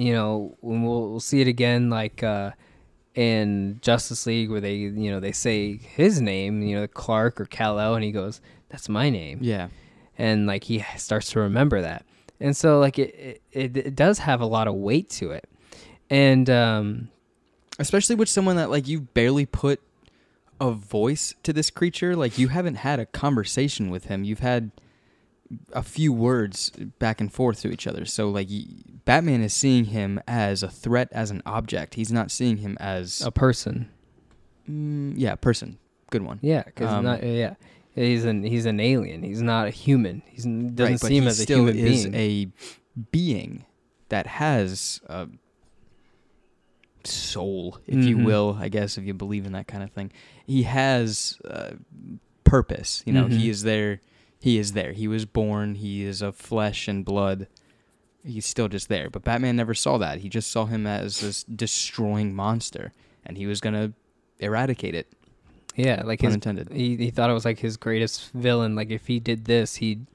you 0.00 0.12
know 0.12 0.56
when 0.60 0.82
we'll, 0.82 1.10
we'll 1.10 1.20
see 1.20 1.40
it 1.40 1.48
again 1.48 1.90
like 1.90 2.22
uh 2.22 2.50
in 3.14 3.78
justice 3.82 4.24
league 4.26 4.50
where 4.50 4.60
they 4.60 4.74
you 4.74 5.10
know 5.10 5.20
they 5.20 5.32
say 5.32 5.76
his 5.76 6.20
name 6.20 6.62
you 6.62 6.76
know 6.76 6.86
clark 6.86 7.40
or 7.40 7.44
kal-el 7.44 7.94
and 7.94 8.04
he 8.04 8.12
goes 8.12 8.40
that's 8.68 8.88
my 8.88 9.10
name 9.10 9.38
Yeah, 9.42 9.68
and 10.16 10.46
like 10.46 10.64
he 10.64 10.84
starts 10.96 11.30
to 11.32 11.40
remember 11.40 11.82
that 11.82 12.06
and 12.38 12.56
so 12.56 12.78
like 12.78 12.98
it 12.98 13.42
it, 13.52 13.76
it 13.76 13.94
does 13.94 14.20
have 14.20 14.40
a 14.40 14.46
lot 14.46 14.68
of 14.68 14.74
weight 14.74 15.10
to 15.10 15.32
it 15.32 15.48
and 16.08 16.48
um 16.48 17.08
especially 17.78 18.14
with 18.14 18.28
someone 18.28 18.56
that 18.56 18.70
like 18.70 18.86
you 18.86 19.00
barely 19.00 19.46
put 19.46 19.80
a 20.60 20.70
voice 20.70 21.34
to 21.42 21.52
this 21.52 21.70
creature. 21.70 22.14
Like 22.14 22.38
you 22.38 22.48
haven't 22.48 22.76
had 22.76 23.00
a 23.00 23.06
conversation 23.06 23.90
with 23.90 24.04
him. 24.04 24.24
You've 24.24 24.40
had 24.40 24.70
a 25.72 25.82
few 25.82 26.12
words 26.12 26.70
back 26.98 27.20
and 27.20 27.32
forth 27.32 27.60
to 27.62 27.70
each 27.70 27.86
other. 27.86 28.04
So 28.04 28.30
like 28.30 28.48
Batman 29.04 29.42
is 29.42 29.52
seeing 29.52 29.86
him 29.86 30.20
as 30.28 30.62
a 30.62 30.68
threat 30.68 31.08
as 31.12 31.30
an 31.30 31.42
object. 31.44 31.94
He's 31.94 32.12
not 32.12 32.30
seeing 32.30 32.58
him 32.58 32.76
as 32.80 33.20
A 33.22 33.30
person. 33.32 33.88
mm, 34.68 35.14
yeah, 35.16 35.34
person. 35.34 35.78
Good 36.10 36.22
one. 36.22 36.38
Yeah, 36.42 36.62
because 36.64 36.90
Um, 36.92 37.04
not 37.04 37.22
yeah. 37.24 37.54
He's 37.94 38.24
an 38.24 38.44
he's 38.44 38.66
an 38.66 38.78
alien. 38.80 39.22
He's 39.24 39.42
not 39.42 39.66
a 39.66 39.70
human. 39.70 40.22
He's 40.26 40.44
doesn't 40.44 40.78
right, 40.80 41.00
seem 41.00 41.22
he 41.24 41.28
as 41.28 41.40
a 41.40 41.42
still 41.42 41.58
human 41.66 41.76
is 41.76 42.04
being. 42.06 42.14
a 42.14 43.02
being 43.10 43.64
that 44.08 44.26
has 44.26 45.00
a 45.06 45.28
soul, 47.04 47.78
if 47.86 48.04
you 48.04 48.16
Mhm. 48.18 48.24
will. 48.24 48.56
I 48.60 48.68
guess 48.68 48.98
if 48.98 49.04
you 49.04 49.14
believe 49.14 49.46
in 49.46 49.52
that 49.52 49.66
kind 49.66 49.82
of 49.82 49.90
thing, 49.90 50.12
he 50.46 50.64
has 50.64 51.38
uh, 51.44 51.72
purpose. 52.44 53.02
You 53.06 53.12
know, 53.12 53.24
Mhm. 53.26 53.32
he 53.38 53.48
is 53.50 53.62
there. 53.62 54.00
He 54.40 54.58
is 54.58 54.72
there. 54.72 54.92
He 54.92 55.06
was 55.06 55.26
born. 55.26 55.74
He 55.76 56.02
is 56.02 56.22
of 56.22 56.34
flesh 56.34 56.88
and 56.88 57.04
blood. 57.04 57.46
He's 58.24 58.46
still 58.46 58.68
just 58.68 58.88
there. 58.88 59.10
But 59.10 59.22
Batman 59.24 59.56
never 59.56 59.74
saw 59.74 59.98
that. 59.98 60.18
He 60.20 60.28
just 60.28 60.50
saw 60.50 60.66
him 60.66 60.86
as 60.86 61.20
this 61.20 61.44
destroying 61.44 62.34
monster, 62.34 62.92
and 63.24 63.36
he 63.36 63.46
was 63.46 63.60
gonna 63.60 63.92
eradicate 64.38 64.94
it. 64.94 65.06
yeah, 65.76 66.02
like 66.04 66.20
his 66.20 66.34
intended. 66.34 66.70
he 66.72 66.96
he 66.96 67.10
thought 67.10 67.30
it 67.30 67.34
was 67.34 67.44
like 67.44 67.58
his 67.58 67.76
greatest 67.76 68.30
villain. 68.32 68.74
Like 68.74 68.90
if 68.90 69.06
he 69.06 69.20
did 69.20 69.44
this, 69.44 69.76
he'd 69.76 70.06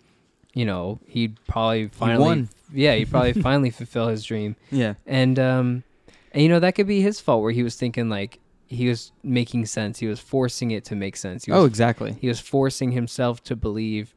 you 0.53 0.65
know 0.65 0.99
he'd 1.05 1.37
probably 1.47 1.87
finally 1.89 2.23
won. 2.23 2.49
yeah 2.73 2.95
he'd 2.95 3.09
probably 3.11 3.33
finally 3.41 3.69
fulfill 3.69 4.07
his 4.07 4.23
dream. 4.23 4.55
Yeah. 4.71 4.95
And 5.05 5.37
um, 5.39 5.83
and 6.31 6.41
you 6.43 6.49
know 6.49 6.59
that 6.59 6.73
could 6.75 6.87
be 6.87 7.01
his 7.01 7.19
fault 7.19 7.41
where 7.41 7.51
he 7.51 7.63
was 7.63 7.75
thinking 7.75 8.09
like 8.09 8.39
he 8.67 8.87
was 8.89 9.11
making 9.23 9.65
sense. 9.67 9.99
He 9.99 10.07
was 10.07 10.19
forcing 10.19 10.71
it 10.71 10.83
to 10.85 10.95
make 10.95 11.15
sense. 11.17 11.45
He 11.45 11.51
was 11.51 11.61
Oh, 11.61 11.65
exactly. 11.65 12.15
he 12.19 12.27
was 12.27 12.39
forcing 12.39 12.91
himself 12.91 13.43
to 13.45 13.55
believe 13.55 14.15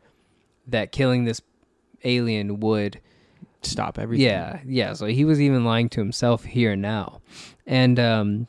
that 0.66 0.92
killing 0.92 1.24
this 1.24 1.40
alien 2.04 2.60
would 2.60 3.00
Stop 3.62 3.98
everything. 3.98 4.24
yeah 4.26 4.60
yeah 4.64 4.92
so 4.92 5.06
he 5.06 5.24
was 5.24 5.40
even 5.40 5.64
lying 5.64 5.88
to 5.88 6.00
himself 6.00 6.44
here 6.44 6.72
and 6.72 6.80
now 6.82 7.20
and 7.66 7.98
um 7.98 8.46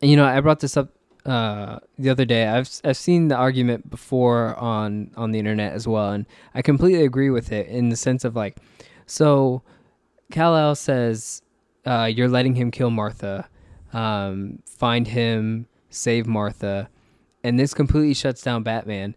you 0.00 0.14
know 0.16 0.24
i 0.24 0.40
brought 0.40 0.60
this 0.60 0.76
up 0.76 0.90
uh 1.26 1.80
the 1.98 2.10
other 2.10 2.24
day 2.24 2.46
i've 2.46 2.70
i've 2.84 2.96
seen 2.96 3.26
the 3.26 3.34
argument 3.34 3.90
before 3.90 4.54
on 4.56 5.10
on 5.16 5.32
the 5.32 5.38
internet 5.40 5.72
as 5.72 5.88
well 5.88 6.10
and 6.12 6.26
i 6.54 6.62
completely 6.62 7.04
agree 7.04 7.28
with 7.28 7.50
it 7.50 7.66
in 7.66 7.88
the 7.88 7.96
sense 7.96 8.24
of 8.24 8.36
like 8.36 8.56
so 9.06 9.62
kal-el 10.30 10.76
says 10.76 11.42
uh 11.84 12.04
you're 12.04 12.28
letting 12.28 12.54
him 12.54 12.70
kill 12.70 12.90
martha 12.90 13.48
um 13.94 14.58
find 14.66 15.08
him 15.08 15.66
save 15.88 16.26
martha 16.26 16.88
and 17.42 17.58
this 17.58 17.72
completely 17.72 18.14
shuts 18.14 18.42
down 18.42 18.62
batman. 18.62 19.14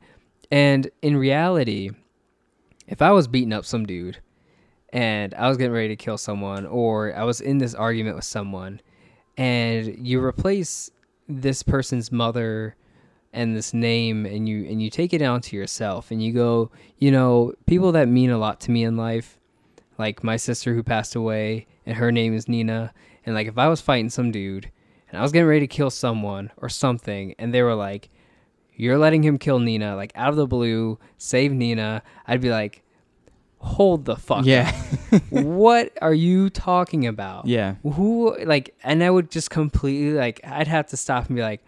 And 0.50 0.90
in 1.02 1.18
reality 1.18 1.90
if 2.88 3.02
i 3.02 3.12
was 3.12 3.28
beating 3.28 3.52
up 3.52 3.66
some 3.66 3.86
dude 3.86 4.20
and 4.90 5.34
I 5.34 5.48
was 5.48 5.58
getting 5.58 5.74
ready 5.74 5.90
to 5.90 5.96
kill 5.96 6.18
someone, 6.18 6.66
or 6.66 7.14
I 7.16 7.24
was 7.24 7.42
in 7.42 7.58
this 7.58 7.76
argument 7.76 8.16
with 8.16 8.26
someone, 8.26 8.82
and 9.38 10.08
you 10.08 10.24
replace 10.24 10.90
this 11.28 11.62
person's 11.62 12.12
mother 12.12 12.76
and 13.34 13.56
this 13.56 13.74
name, 13.74 14.26
and 14.26 14.48
you 14.48 14.66
and 14.66 14.82
you 14.82 14.90
take 14.90 15.14
it 15.14 15.20
down 15.20 15.42
to 15.42 15.56
yourself, 15.56 16.12
and 16.12 16.24
you 16.24 16.32
go, 16.32 16.72
you 16.98 17.12
know, 17.12 17.54
people 17.66 17.92
that 17.92 18.08
mean 18.08 18.30
a 18.30 18.38
lot 18.38 18.60
to 18.62 18.72
me 18.72 18.84
in 18.84 18.96
life, 18.96 19.38
like 19.98 20.24
my 20.24 20.38
sister 20.38 20.74
who 20.74 20.84
passed 20.84 21.16
away, 21.16 21.68
and 21.86 21.98
her 21.98 22.12
name 22.12 22.34
is 22.34 22.48
Nina, 22.48 22.94
and 23.28 23.36
like 23.36 23.46
if 23.48 23.60
I 23.60 23.68
was 23.68 23.82
fighting 23.82 24.10
some 24.10 24.32
dude, 24.32 24.72
and 25.10 25.20
I 25.20 25.22
was 25.22 25.32
getting 25.32 25.48
ready 25.48 25.60
to 25.60 25.68
kill 25.68 25.92
someone 25.92 26.50
or 26.58 26.70
something, 26.70 27.36
and 27.38 27.54
they 27.54 27.62
were 27.62 27.76
like, 27.76 28.10
"You're 28.74 28.98
letting 28.98 29.22
him 29.22 29.38
kill 29.38 29.60
Nina," 29.60 29.96
like 29.96 30.12
out 30.16 30.30
of 30.30 30.38
the 30.38 30.48
blue, 30.48 30.98
save 31.20 31.52
Nina, 31.52 32.02
I'd 32.26 32.42
be 32.42 32.50
like 32.50 32.84
hold 33.60 34.06
the 34.06 34.16
fuck 34.16 34.46
Yeah. 34.46 34.72
what 35.30 35.92
are 36.02 36.14
you 36.14 36.50
talking 36.50 37.08
about 37.08 37.48
yeah. 37.48 37.76
who 37.82 38.38
like 38.46 38.76
and 38.84 39.04
i 39.04 39.10
would 39.10 39.32
just 39.32 39.50
completely 39.50 40.14
like 40.14 40.40
i'd 40.44 40.68
have 40.68 40.86
to 40.90 40.98
stop 40.98 41.26
and 41.26 41.36
be 41.36 41.42
like 41.42 41.64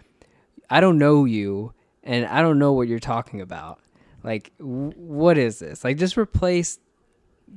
i 0.70 0.82
don't 0.82 1.00
know 1.00 1.26
you 1.26 1.74
and 2.04 2.28
i 2.28 2.44
don't 2.44 2.60
know 2.60 2.74
what 2.74 2.88
you're 2.88 3.00
talking 3.00 3.42
about 3.42 3.80
like 4.24 4.52
w- 4.60 4.92
what 4.98 5.36
is 5.38 5.58
this 5.58 5.84
like 5.84 5.98
just 5.98 6.16
replace 6.16 6.78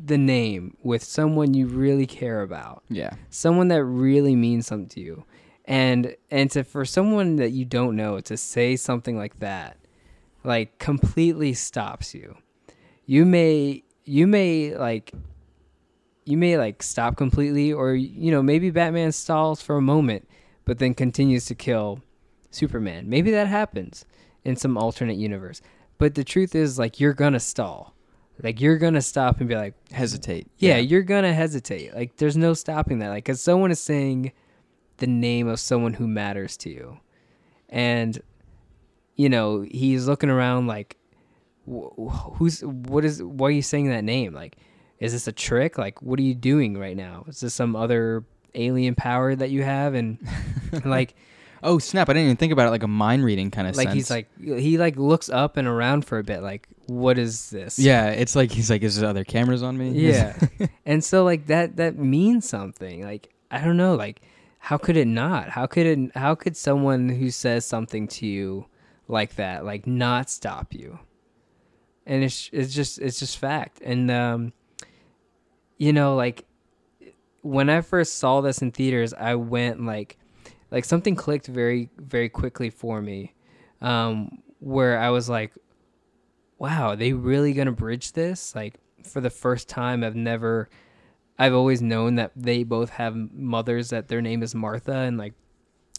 the 0.04 0.18
name 0.18 0.76
with 0.82 1.02
someone 1.02 1.54
you 1.54 1.66
really 1.66 2.06
care 2.06 2.42
about. 2.42 2.82
Yeah. 2.88 3.14
someone 3.30 3.68
that 3.68 3.84
really 3.84 4.37
means 4.37 4.66
something 4.66 4.88
to 4.90 5.00
you. 5.00 5.25
And 5.64 6.16
and 6.30 6.50
to 6.52 6.64
for 6.64 6.84
someone 6.84 7.37
that 7.37 7.50
you 7.50 7.64
don't 7.64 7.94
know 7.96 8.18
to 8.20 8.37
say 8.37 8.76
something 8.76 9.16
like 9.16 9.38
that 9.38 9.76
like 10.44 10.78
completely 10.78 11.54
stops 11.54 12.14
you. 12.14 12.37
You 13.06 13.25
may 13.25 13.84
you 14.04 14.26
may 14.26 14.76
like 14.76 15.12
you 16.25 16.37
may 16.37 16.56
like 16.58 16.82
stop 16.82 17.16
completely 17.16 17.72
or 17.72 17.94
you 17.94 18.30
know 18.30 18.42
maybe 18.42 18.70
batman 18.70 19.12
stalls 19.12 19.61
for 19.61 19.76
a 19.76 19.82
moment 19.82 20.28
but 20.64 20.78
then 20.78 20.94
continues 20.94 21.46
to 21.46 21.54
kill 21.54 22.00
superman. 22.50 23.08
Maybe 23.08 23.30
that 23.32 23.49
happens 23.49 24.04
in 24.44 24.56
some 24.56 24.76
alternate 24.76 25.16
universe. 25.16 25.61
But 25.99 26.14
the 26.14 26.25
truth 26.25 26.54
is 26.54 26.78
like 26.78 27.00
you're 27.00 27.14
gonna 27.14 27.40
stall 27.40 27.91
like 28.42 28.61
you're 28.61 28.78
gonna 28.78 29.02
stop 29.02 29.40
and 29.40 29.49
be 29.49 29.54
like 29.54 29.75
Hesitate. 29.92 30.49
yeah, 30.58 30.76
you're 30.78 31.02
gonna 31.02 31.32
hesitate. 31.32 31.94
Like, 31.94 32.16
there's 32.16 32.37
no 32.37 32.54
stopping 32.54 32.99
that. 33.00 33.08
Like, 33.08 33.25
because 33.25 33.40
someone 33.40 33.70
is 33.70 33.80
saying 33.80 34.32
the 34.99 35.06
name 35.06 35.49
of 35.49 35.61
someone 35.61 35.94
who 35.94 36.06
matters 36.08 36.56
to 36.58 36.70
you, 36.70 36.99
and 37.68 38.20
you 39.16 39.28
know 39.28 39.61
he's 39.62 40.06
looking 40.06 40.30
around 40.30 40.66
like, 40.66 40.96
wh- 41.70 41.94
wh- 41.99 42.32
who's 42.37 42.61
what 42.62 43.04
is 43.04 43.22
why 43.22 43.49
are 43.49 43.50
you 43.50 43.62
saying 43.62 43.88
that 43.90 44.04
name? 44.04 44.32
Like, 44.34 44.56
is 44.99 45.12
this 45.12 45.26
a 45.26 45.32
trick? 45.32 45.78
Like, 45.78 46.02
what 46.02 46.18
are 46.18 46.22
you 46.22 46.34
doing 46.34 46.76
right 46.78 46.96
now? 46.96 47.25
Is 47.28 47.40
this 47.40 47.54
some 47.54 47.76
other 47.76 48.25
alien 48.54 48.94
power 48.94 49.34
that 49.34 49.50
you 49.50 49.62
have? 49.62 49.94
And 49.94 50.18
like, 50.84 51.14
Oh 51.62 51.78
snap! 51.78 52.09
I 52.09 52.14
didn't 52.14 52.26
even 52.26 52.37
think 52.37 52.52
about 52.52 52.66
it 52.66 52.71
like 52.71 52.83
a 52.83 52.88
mind 52.88 53.25
reading 53.25 53.50
kind 53.50 53.69
of 53.69 53.75
stuff. 53.75 53.85
like 53.85 53.92
sense. 53.92 54.09
he's 54.09 54.11
like 54.11 54.61
he 54.61 54.78
like 54.78 54.97
looks 54.97 55.28
up 55.28 55.57
and 55.57 55.69
around 55.69 56.04
for 56.04 56.19
a 56.19 56.25
bit. 56.25 56.42
Like, 56.42 56.69
what 56.87 57.19
is 57.19 57.50
this? 57.50 57.78
yeah, 57.78 58.09
it's 58.09 58.35
like 58.35 58.50
he's 58.50 58.69
like, 58.69 58.83
is 58.83 58.99
there 58.99 59.09
other 59.09 59.25
cameras 59.25 59.62
on 59.62 59.78
me? 59.78 59.90
Yeah. 59.90 60.37
and 60.87 61.04
so 61.04 61.25
like 61.25 61.47
that 61.47 61.76
that 61.76 61.97
means 61.97 62.49
something. 62.49 63.04
Like 63.04 63.33
I 63.50 63.61
don't 63.61 63.76
know, 63.76 63.95
like 63.95 64.23
how 64.59 64.76
could 64.76 64.97
it 64.97 65.07
not? 65.07 65.50
How 65.50 65.66
could 65.66 65.87
it 65.87 66.16
how 66.16 66.35
could 66.35 66.57
someone 66.57 67.09
who 67.09 67.31
says 67.31 67.64
something 67.64 68.09
to 68.09 68.26
you 68.26 68.66
like 69.07 69.37
that 69.37 69.64
like 69.64 69.87
not 69.87 70.31
stop 70.31 70.75
you? 70.75 70.99
And 72.07 72.25
it's 72.25 72.50
it's 72.52 72.75
just 72.75 72.99
it's 72.99 73.21
just 73.21 73.38
fact. 73.38 73.81
And 73.83 74.11
um 74.11 74.52
you 75.78 75.92
know 75.92 76.16
like 76.16 76.45
when 77.42 77.69
I 77.69 77.81
first 77.83 78.19
saw 78.19 78.40
this 78.40 78.62
in 78.62 78.73
theaters, 78.73 79.12
I 79.14 79.35
went 79.35 79.85
like 79.85 80.16
like 80.72 80.84
something 80.84 81.14
clicked 81.14 81.46
very 81.46 81.88
very 81.96 82.28
quickly 82.28 82.70
for 82.70 83.00
me. 83.00 83.34
Um 83.80 84.42
where 84.58 84.98
I 84.98 85.10
was 85.10 85.28
like 85.28 85.52
wow, 86.62 86.94
they 86.94 87.12
really 87.12 87.52
gonna 87.52 87.72
bridge 87.72 88.12
this? 88.12 88.54
Like 88.54 88.74
for 89.04 89.20
the 89.20 89.30
first 89.30 89.68
time, 89.68 90.04
I've 90.04 90.14
never, 90.14 90.68
I've 91.36 91.54
always 91.54 91.82
known 91.82 92.14
that 92.14 92.30
they 92.36 92.62
both 92.62 92.90
have 92.90 93.16
mothers 93.16 93.90
that 93.90 94.06
their 94.06 94.22
name 94.22 94.44
is 94.44 94.54
Martha, 94.54 94.94
and 94.94 95.18
like 95.18 95.34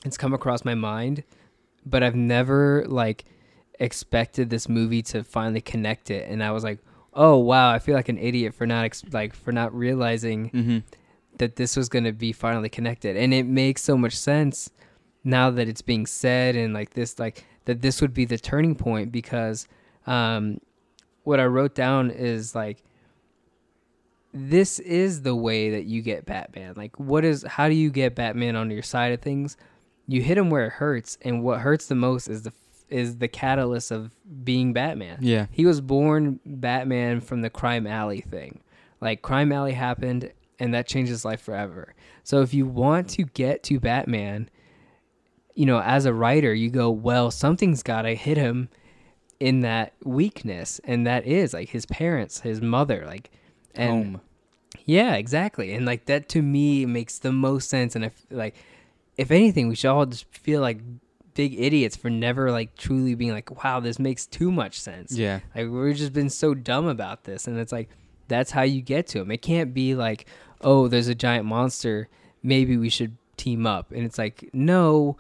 it's 0.06 0.18
come 0.18 0.34
across 0.34 0.64
my 0.64 0.74
mind, 0.74 1.24
but 1.86 2.02
I've 2.02 2.16
never 2.16 2.86
like 2.88 3.26
expected 3.78 4.50
this 4.50 4.70
movie 4.70 5.02
to 5.02 5.26
finally 5.26 5.60
connect 5.60 6.10
it, 6.10 6.30
and 6.30 6.42
I 6.42 6.52
was 6.52 6.64
like, 6.64 6.80
oh 7.14 7.38
wow, 7.38 7.70
I 7.70 7.80
feel 7.80 7.96
like 7.96 8.08
an 8.08 8.18
idiot 8.18 8.54
for 8.54 8.66
not 8.66 8.86
ex- 8.86 9.04
like 9.12 9.36
for 9.36 9.52
not 9.52 9.76
realizing 9.76 10.50
Mm-hmm. 10.52 10.78
That 11.38 11.56
this 11.56 11.76
was 11.76 11.90
going 11.90 12.04
to 12.06 12.12
be 12.12 12.32
finally 12.32 12.70
connected 12.70 13.16
and 13.18 13.34
it 13.34 13.46
makes 13.46 13.82
so 13.84 13.98
much 13.98 14.16
sense 14.16 14.70
now 15.24 15.50
that 15.50 15.68
it's 15.68 15.82
being 15.82 16.06
said 16.06 16.56
and 16.56 16.74
like 16.74 16.92
this 16.92 17.18
like 17.20 17.44
that 17.66 17.82
this 17.82 18.02
would 18.02 18.14
be 18.14 18.26
the 18.26 18.38
turning 18.38 18.76
point 18.76 19.12
because 19.12 19.68
um 20.08 20.60
what 21.24 21.40
i 21.40 21.46
wrote 21.46 21.74
down 21.76 22.12
is 22.12 22.54
like 22.54 22.84
this 24.34 24.80
is 24.80 25.22
the 25.22 25.36
way 25.36 25.70
that 25.72 25.86
you 25.86 26.02
get 26.02 26.26
batman 26.26 26.74
like 26.76 27.00
what 27.00 27.24
is 27.24 27.44
how 27.44 27.68
do 27.70 27.76
you 27.76 27.90
get 27.92 28.16
batman 28.16 28.56
on 28.56 28.70
your 28.72 28.82
side 28.82 29.14
of 29.14 29.22
things 29.22 29.58
you 30.08 30.22
hit 30.22 30.38
him 30.38 30.50
where 30.50 30.66
it 30.66 30.74
hurts 30.74 31.18
and 31.22 31.44
what 31.44 31.60
hurts 31.60 31.88
the 31.88 31.96
most 31.96 32.28
is 32.28 32.42
the 32.42 32.52
is 32.90 33.18
the 33.18 33.28
catalyst 33.28 33.92
of 33.92 34.12
being 34.44 34.74
batman 34.74 35.18
Yeah. 35.22 35.48
he 35.52 35.66
was 35.66 35.82
born 35.82 36.40
Batman 36.46 37.22
from 37.22 37.42
the 37.42 37.50
crime 37.50 37.88
alley 37.88 38.22
thing. 38.22 38.60
Like 39.02 39.22
crime 39.22 39.52
alley 39.52 39.72
happened 39.74 40.32
and 40.64 40.74
that 40.74 40.88
changed 40.88 41.10
his 41.10 41.26
life 41.26 41.42
forever. 41.42 41.94
So 42.24 42.42
if 42.42 42.54
you 42.54 42.66
want 42.66 43.10
to 43.12 43.24
get 43.24 43.64
to 43.64 43.80
Batman, 43.80 44.50
you 45.56 45.66
know, 45.66 45.82
as 45.82 46.06
a 46.06 46.14
writer, 46.14 46.54
you 46.54 46.70
go, 46.70 46.90
well, 46.90 47.32
something's 47.32 47.84
got 47.84 48.04
to 48.04 48.16
hit 48.16 48.38
him 48.38 48.70
in 49.40 49.60
that 49.62 49.94
weakness 50.04 50.80
and 50.86 51.06
that 51.06 51.26
is 51.26 51.54
like 51.54 51.70
his 51.70 51.86
parents, 51.86 52.42
his 52.42 52.62
mother, 52.62 53.04
like 53.06 53.30
and 53.76 53.90
Home. 53.92 54.22
yeah, 54.86 55.16
exactly. 55.16 55.74
And 55.74 55.86
like 55.86 56.06
that 56.06 56.30
to 56.30 56.42
me 56.42 56.86
makes 56.86 57.20
the 57.20 57.32
most 57.32 57.70
sense 57.70 57.96
and 57.96 58.06
if 58.06 58.26
like 58.32 58.56
if 59.18 59.30
anything, 59.32 59.68
we 59.68 59.76
should 59.76 59.90
all 59.92 60.06
just 60.06 60.26
feel 60.34 60.62
like 60.62 60.80
big 61.34 61.60
idiots 61.60 61.96
for 61.96 62.10
never 62.10 62.52
like 62.52 62.76
truly 62.76 63.16
being 63.16 63.32
like, 63.32 63.64
wow, 63.64 63.80
this 63.80 64.00
makes 64.00 64.26
too 64.26 64.52
much 64.52 64.80
sense. 64.80 65.16
Yeah. 65.16 65.40
Like 65.56 65.70
we've 65.70 65.96
just 65.96 66.14
been 66.14 66.30
so 66.30 66.54
dumb 66.54 66.88
about 66.88 67.24
this, 67.26 67.48
and 67.48 67.60
it's 67.60 67.72
like 67.72 67.90
that's 68.28 68.52
how 68.52 68.62
you 68.62 68.82
get 68.82 69.08
to 69.08 69.20
him. 69.20 69.32
It 69.32 69.42
can't 69.42 69.74
be 69.74 69.96
like, 69.96 70.26
oh, 70.64 70.88
there's 70.88 71.08
a 71.08 71.16
giant 71.16 71.46
monster, 71.46 72.10
maybe 72.42 72.78
we 72.78 72.90
should 72.90 73.18
team 73.38 73.66
up, 73.66 73.92
and 73.92 74.04
it's 74.04 74.18
like, 74.18 74.50
no, 74.54 75.18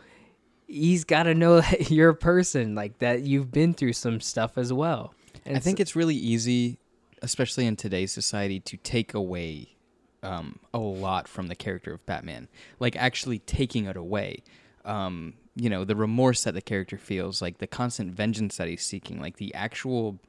he's 0.67 1.03
got 1.03 1.23
to 1.23 1.35
know 1.35 1.61
that 1.61 1.91
you're 1.91 2.09
a 2.09 2.15
person 2.15 2.75
like 2.75 2.99
that. 2.99 3.21
You've 3.21 3.51
been 3.51 3.73
through 3.73 3.93
some 3.93 4.19
stuff 4.19 4.57
as 4.57 4.73
well. 4.73 5.13
And 5.45 5.57
I 5.57 5.59
think 5.59 5.79
it's 5.79 5.95
really 5.95 6.15
easy, 6.15 6.77
especially 7.21 7.65
in 7.65 7.75
today's 7.75 8.11
society, 8.11 8.59
to 8.61 8.77
take 8.77 9.13
away 9.13 9.75
um, 10.21 10.59
a 10.73 10.79
lot 10.79 11.27
from 11.27 11.47
the 11.47 11.55
character 11.55 11.93
of 11.93 12.05
Batman. 12.05 12.47
Like 12.79 12.95
actually 12.95 13.39
taking 13.39 13.85
it 13.85 13.97
away. 13.97 14.43
Um, 14.85 15.33
you 15.55 15.69
know, 15.69 15.83
the 15.83 15.95
remorse 15.95 16.43
that 16.43 16.53
the 16.53 16.61
character 16.61 16.97
feels, 16.97 17.41
like 17.41 17.59
the 17.59 17.67
constant 17.67 18.11
vengeance 18.11 18.57
that 18.57 18.67
he's 18.67 18.83
seeking, 18.83 19.21
like 19.21 19.37
the 19.37 19.53
actual 19.53 20.19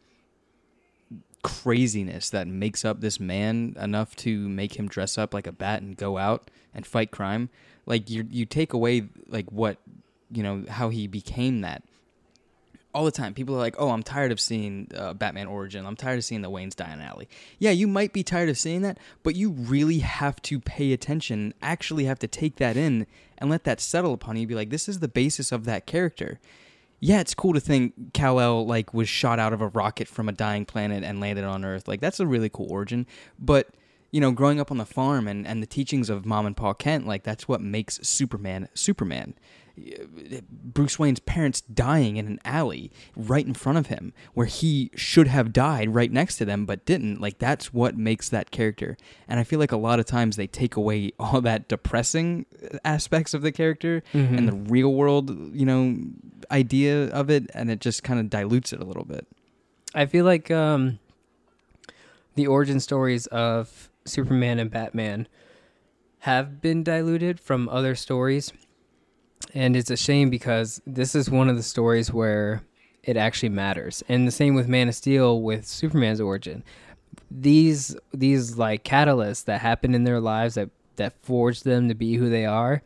craziness 1.45 2.31
that 2.31 2.49
makes 2.49 2.85
up 2.85 3.01
this 3.01 3.21
man 3.21 3.77
enough 3.79 4.17
to 4.17 4.49
make 4.49 4.77
him 4.79 4.89
dress 4.89 5.19
up 5.19 5.35
like 5.35 5.47
a 5.47 5.53
bat 5.53 5.83
and 5.83 5.97
go 5.97 6.17
out 6.17 6.51
and 6.75 6.87
fight 6.87 7.11
crime. 7.11 7.51
Like 7.87 8.09
you 8.11 8.27
you 8.31 8.47
take 8.47 8.73
away 8.73 9.09
like 9.29 9.53
what 9.53 9.77
you 10.33 10.43
know 10.43 10.65
how 10.69 10.89
he 10.89 11.07
became 11.07 11.61
that 11.61 11.85
all 12.95 13.05
the 13.05 13.11
time. 13.11 13.35
People 13.35 13.55
are 13.55 13.59
like, 13.59 13.75
"Oh, 13.79 13.91
I'm 13.91 14.03
tired 14.03 14.33
of 14.33 14.41
seeing 14.41 14.91
uh, 14.97 15.13
Batman 15.13 15.47
origin. 15.47 15.85
I'm 15.85 15.97
tired 15.97 16.17
of 16.17 16.25
seeing 16.25 16.41
the 16.41 16.49
Wayne's 16.49 16.75
in 16.77 17.01
alley." 17.01 17.29
Yeah, 17.59 17.73
you 17.73 17.87
might 17.87 18.15
be 18.15 18.23
tired 18.23 18.49
of 18.49 18.57
seeing 18.57 18.81
that, 18.83 18.99
but 19.23 19.37
you 19.37 19.51
really 19.51 19.99
have 19.99 20.41
to 20.43 20.59
pay 20.61 20.95
attention. 20.95 21.53
Actually, 21.61 22.05
have 22.05 22.21
to 22.21 22.29
take 22.29 22.57
that 22.57 22.77
in 22.77 23.07
and 23.37 23.51
let 23.51 23.65
that 23.65 23.83
settle 23.83 24.15
upon 24.15 24.37
you. 24.37 24.47
Be 24.47 24.55
like, 24.55 24.71
"This 24.71 24.89
is 24.89 25.01
the 25.01 25.09
basis 25.09 25.53
of 25.53 25.67
that 25.67 25.85
character." 25.85 26.41
Yeah, 27.01 27.21
it's 27.21 27.35
cool 27.35 27.53
to 27.53 27.61
think 27.61 28.15
Kal 28.15 28.41
El 28.41 28.67
like 28.67 28.95
was 28.95 29.09
shot 29.09 29.39
out 29.39 29.53
of 29.53 29.61
a 29.61 29.69
rocket 29.69 30.09
from 30.09 30.29
a 30.29 30.33
dying 30.33 30.65
planet 30.65 31.05
and 31.05 31.21
landed 31.21 31.45
on 31.45 31.65
Earth. 31.65 31.87
Like 31.87 32.01
that's 32.01 32.21
a 32.21 32.27
really 32.27 32.49
cool 32.49 32.71
origin. 32.71 33.07
But 33.39 33.69
you 34.15 34.21
know, 34.21 34.31
growing 34.31 34.61
up 34.61 34.71
on 34.71 34.79
the 34.79 34.87
farm 34.87 35.27
and, 35.27 35.45
and 35.45 35.61
the 35.61 35.67
teachings 35.67 36.09
of 36.09 36.25
Mom 36.25 36.47
and 36.47 36.57
Pa 36.57 36.73
Kent, 36.73 37.05
like 37.05 37.25
that's 37.25 37.49
what 37.49 37.61
makes 37.61 37.99
Superman 38.07 38.69
Superman. 38.73 39.35
Bruce 40.47 41.01
Wayne's 41.01 41.19
parents 41.19 41.63
dying 41.63 42.17
in 42.17 42.29
an 42.29 42.39
alley 42.45 42.93
right 43.17 43.45
in 43.45 43.55
front 43.55 43.77
of 43.77 43.89
him 43.89 44.13
where 44.33 44.47
he 44.47 44.93
should 44.95 45.27
have 45.27 45.53
died 45.53 45.93
right 45.93 46.13
next 46.13 46.37
to 46.37 46.45
them 46.45 46.65
but 46.65 46.85
didn't. 46.85 47.21
Like 47.21 47.41
that's 47.41 47.75
what 47.75 47.99
makes 47.99 48.29
that 48.29 48.53
character. 48.53 48.97
And 49.27 49.41
i 49.41 49.43
feel 49.43 49.59
like 49.59 49.73
a 49.73 49.77
lot 49.77 49.99
of 49.99 50.07
times 50.07 50.37
they 50.37 50.47
take 50.47 50.77
away 50.77 51.11
all 51.19 51.41
that 51.41 51.67
depressing 51.67 52.47
aspects 52.85 53.35
of 53.35 53.43
the 53.43 53.51
character 53.51 54.05
and 54.13 54.47
the 54.47 54.55
real 54.55 54.95
world 54.95 55.53
you 55.53 55.67
know 55.67 55.97
idea 56.53 57.09
of 57.09 57.31
it 57.31 57.51
and 57.53 57.69
it 57.69 57.81
just 57.81 58.05
kind 58.05 58.21
of 58.21 58.31
dilutes 58.31 58.73
it 58.73 58.79
a 58.79 58.85
little 58.85 59.05
bit. 59.05 59.27
I 59.93 60.07
feel 60.07 60.25
like 60.25 60.53
um, 60.53 61.01
the 62.37 62.47
origin 62.47 62.79
stories 62.79 63.27
of 63.27 63.91
Superman 64.05 64.59
and 64.59 64.71
Batman 64.71 65.29
have 66.21 66.61
been 66.61 66.83
diluted 66.83 67.39
from 67.39 67.69
other 67.69 67.95
stories. 67.95 68.53
And 69.53 69.77
it's 69.77 69.91
a 69.91 69.97
shame 69.97 70.31
because 70.31 70.81
this 70.87 71.15
is 71.15 71.31
one 71.31 71.49
of 71.49 71.57
the 71.57 71.63
stories 71.63 72.13
where 72.13 72.63
it 73.03 73.17
actually 73.17 73.51
matters. 73.51 74.03
And 74.09 74.27
the 74.27 74.33
same 74.33 74.55
with 74.55 74.69
Man 74.69 74.89
of 74.89 74.95
Steel 74.95 75.43
with 75.43 75.67
Superman's 75.67 76.21
origin. 76.21 76.65
These 77.31 77.97
these 78.13 78.57
like 78.57 78.85
catalysts 78.85 79.45
that 79.45 79.61
happen 79.61 79.95
in 79.95 80.05
their 80.05 80.21
lives 80.21 80.55
that 80.55 80.71
that 80.97 81.15
forge 81.23 81.63
them 81.63 81.89
to 81.89 81.95
be 81.95 82.15
who 82.15 82.31
they 82.31 82.47
are 82.47 82.83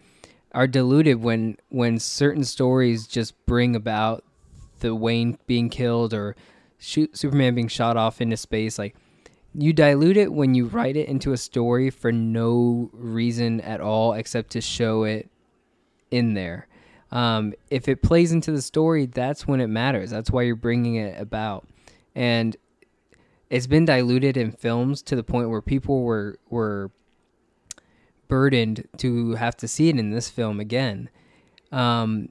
are 0.52 0.66
diluted 0.66 1.22
when 1.22 1.56
when 1.68 1.98
certain 1.98 2.44
stories 2.44 3.06
just 3.06 3.34
bring 3.46 3.76
about 3.76 4.24
the 4.80 4.94
Wayne 4.94 5.38
being 5.46 5.68
killed 5.68 6.12
or 6.14 6.34
shoot 6.78 7.16
Superman 7.16 7.54
being 7.54 7.68
shot 7.68 7.96
off 7.96 8.20
into 8.20 8.36
space 8.36 8.78
like 8.78 8.96
you 9.60 9.72
dilute 9.72 10.16
it 10.16 10.32
when 10.32 10.54
you 10.54 10.66
write 10.66 10.96
it 10.96 11.08
into 11.08 11.32
a 11.32 11.36
story 11.36 11.90
for 11.90 12.12
no 12.12 12.90
reason 12.92 13.60
at 13.62 13.80
all 13.80 14.12
except 14.12 14.50
to 14.50 14.60
show 14.60 15.02
it 15.04 15.28
in 16.10 16.34
there. 16.34 16.68
Um, 17.10 17.54
if 17.70 17.88
it 17.88 18.02
plays 18.02 18.32
into 18.32 18.52
the 18.52 18.62
story, 18.62 19.06
that's 19.06 19.46
when 19.48 19.60
it 19.60 19.66
matters. 19.68 20.10
That's 20.10 20.30
why 20.30 20.42
you're 20.42 20.56
bringing 20.56 20.96
it 20.96 21.20
about. 21.20 21.66
And 22.14 22.56
it's 23.50 23.66
been 23.66 23.84
diluted 23.86 24.36
in 24.36 24.52
films 24.52 25.02
to 25.02 25.16
the 25.16 25.22
point 25.24 25.48
where 25.50 25.62
people 25.62 26.02
were 26.02 26.38
were 26.50 26.90
burdened 28.28 28.86
to 28.98 29.34
have 29.36 29.56
to 29.56 29.66
see 29.68 29.88
it 29.88 29.98
in 29.98 30.10
this 30.10 30.28
film 30.28 30.60
again. 30.60 31.08
Um, 31.72 32.28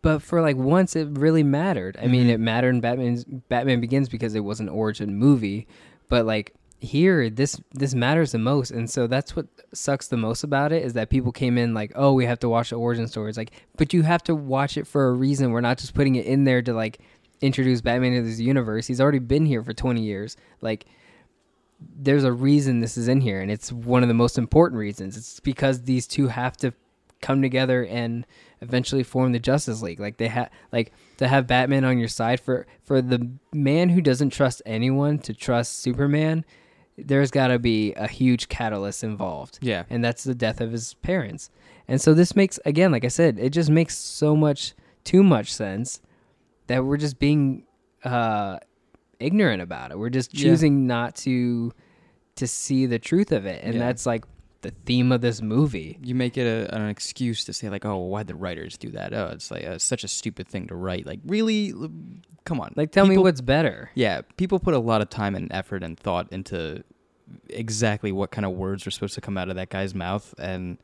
but 0.00 0.20
for 0.22 0.40
like 0.40 0.56
once, 0.56 0.96
it 0.96 1.08
really 1.10 1.42
mattered. 1.42 1.96
I 2.00 2.06
mean, 2.06 2.26
Mhm. 2.26 2.30
it 2.30 2.38
mattered 2.40 2.70
in 2.70 2.80
Batman's 2.80 3.24
Batman 3.24 3.80
Begins 3.80 4.08
because 4.08 4.34
it 4.34 4.40
was 4.44 4.60
an 4.60 4.68
origin 4.68 5.16
movie. 5.16 5.66
But 6.12 6.26
like 6.26 6.52
here, 6.78 7.30
this 7.30 7.58
this 7.72 7.94
matters 7.94 8.32
the 8.32 8.38
most, 8.38 8.70
and 8.70 8.90
so 8.90 9.06
that's 9.06 9.34
what 9.34 9.46
sucks 9.72 10.08
the 10.08 10.18
most 10.18 10.44
about 10.44 10.70
it 10.70 10.84
is 10.84 10.92
that 10.92 11.08
people 11.08 11.32
came 11.32 11.56
in 11.56 11.72
like, 11.72 11.90
oh, 11.94 12.12
we 12.12 12.26
have 12.26 12.38
to 12.40 12.50
watch 12.50 12.68
the 12.68 12.76
origin 12.76 13.08
story. 13.08 13.30
It's 13.30 13.38
like, 13.38 13.52
but 13.78 13.94
you 13.94 14.02
have 14.02 14.22
to 14.24 14.34
watch 14.34 14.76
it 14.76 14.86
for 14.86 15.08
a 15.08 15.12
reason. 15.14 15.52
We're 15.52 15.62
not 15.62 15.78
just 15.78 15.94
putting 15.94 16.16
it 16.16 16.26
in 16.26 16.44
there 16.44 16.60
to 16.60 16.74
like 16.74 16.98
introduce 17.40 17.80
Batman 17.80 18.12
to 18.12 18.28
this 18.28 18.38
universe. 18.38 18.86
He's 18.86 19.00
already 19.00 19.20
been 19.20 19.46
here 19.46 19.64
for 19.64 19.72
twenty 19.72 20.02
years. 20.02 20.36
Like 20.60 20.84
there's 21.80 22.24
a 22.24 22.32
reason 22.32 22.80
this 22.80 22.98
is 22.98 23.08
in 23.08 23.22
here 23.22 23.40
and 23.40 23.50
it's 23.50 23.72
one 23.72 24.02
of 24.02 24.08
the 24.08 24.14
most 24.14 24.36
important 24.38 24.78
reasons 24.78 25.16
it's 25.16 25.40
because 25.40 25.82
these 25.82 26.06
two 26.06 26.28
have 26.28 26.56
to 26.56 26.72
come 27.22 27.40
together 27.40 27.84
and 27.86 28.26
eventually 28.60 29.02
form 29.02 29.32
the 29.32 29.38
justice 29.38 29.80
league. 29.80 29.98
Like 30.00 30.18
they 30.18 30.28
have 30.28 30.50
like 30.72 30.92
to 31.16 31.26
have 31.28 31.46
batman 31.46 31.84
on 31.84 31.98
your 31.98 32.08
side 32.08 32.40
for 32.40 32.66
for 32.84 33.00
the 33.00 33.30
man 33.52 33.88
who 33.88 34.00
doesn't 34.02 34.30
trust 34.30 34.60
anyone 34.66 35.18
to 35.20 35.32
trust 35.32 35.78
superman 35.78 36.44
there's 36.98 37.30
got 37.30 37.46
to 37.48 37.58
be 37.58 37.94
a 37.94 38.06
huge 38.06 38.50
catalyst 38.50 39.02
involved. 39.02 39.58
Yeah. 39.62 39.84
And 39.88 40.04
that's 40.04 40.24
the 40.24 40.34
death 40.34 40.60
of 40.60 40.72
his 40.72 40.92
parents. 40.92 41.48
And 41.88 41.98
so 41.98 42.12
this 42.12 42.36
makes 42.36 42.60
again 42.66 42.92
like 42.92 43.04
i 43.06 43.08
said 43.08 43.38
it 43.38 43.48
just 43.50 43.70
makes 43.70 43.96
so 43.96 44.36
much 44.36 44.74
too 45.02 45.22
much 45.22 45.52
sense 45.52 46.02
that 46.66 46.84
we're 46.84 46.98
just 46.98 47.18
being 47.18 47.64
uh 48.04 48.58
ignorant 49.18 49.62
about 49.62 49.90
it. 49.90 49.98
We're 49.98 50.10
just 50.10 50.34
Yeah. 50.34 50.44
choosing 50.50 50.86
not 50.86 51.14
to 51.24 51.72
to 52.36 52.46
see 52.46 52.84
the 52.86 52.98
truth 52.98 53.32
of 53.32 53.46
it. 53.46 53.64
And 53.64 53.74
Yeah. 53.74 53.80
that's 53.80 54.04
like 54.04 54.24
the 54.62 54.70
theme 54.70 55.12
of 55.12 55.20
this 55.20 55.42
movie. 55.42 55.98
You 56.02 56.14
make 56.14 56.36
it 56.36 56.46
a, 56.46 56.74
an 56.74 56.88
excuse 56.88 57.44
to 57.44 57.52
say 57.52 57.68
like 57.68 57.84
oh 57.84 57.96
why'd 57.98 58.26
the 58.26 58.34
writers 58.34 58.76
do 58.76 58.90
that? 58.90 59.12
Oh 59.12 59.28
it's 59.28 59.50
like 59.50 59.64
uh, 59.64 59.78
such 59.78 60.04
a 60.04 60.08
stupid 60.08 60.48
thing 60.48 60.66
to 60.68 60.74
write. 60.74 61.06
Like 61.06 61.20
really? 61.26 61.72
Come 62.44 62.60
on. 62.60 62.72
Like 62.76 62.90
tell 62.90 63.06
me 63.06 63.18
what's 63.18 63.40
better. 63.40 63.90
Yeah, 63.94 64.22
people 64.36 64.58
put 64.58 64.74
a 64.74 64.78
lot 64.78 65.00
of 65.00 65.10
time 65.10 65.34
and 65.34 65.52
effort 65.52 65.82
and 65.82 65.98
thought 65.98 66.32
into 66.32 66.82
exactly 67.48 68.12
what 68.12 68.30
kind 68.30 68.44
of 68.44 68.52
words 68.52 68.84
were 68.84 68.90
supposed 68.90 69.14
to 69.14 69.20
come 69.20 69.38
out 69.38 69.48
of 69.48 69.56
that 69.56 69.70
guy's 69.70 69.94
mouth 69.94 70.34
and 70.38 70.78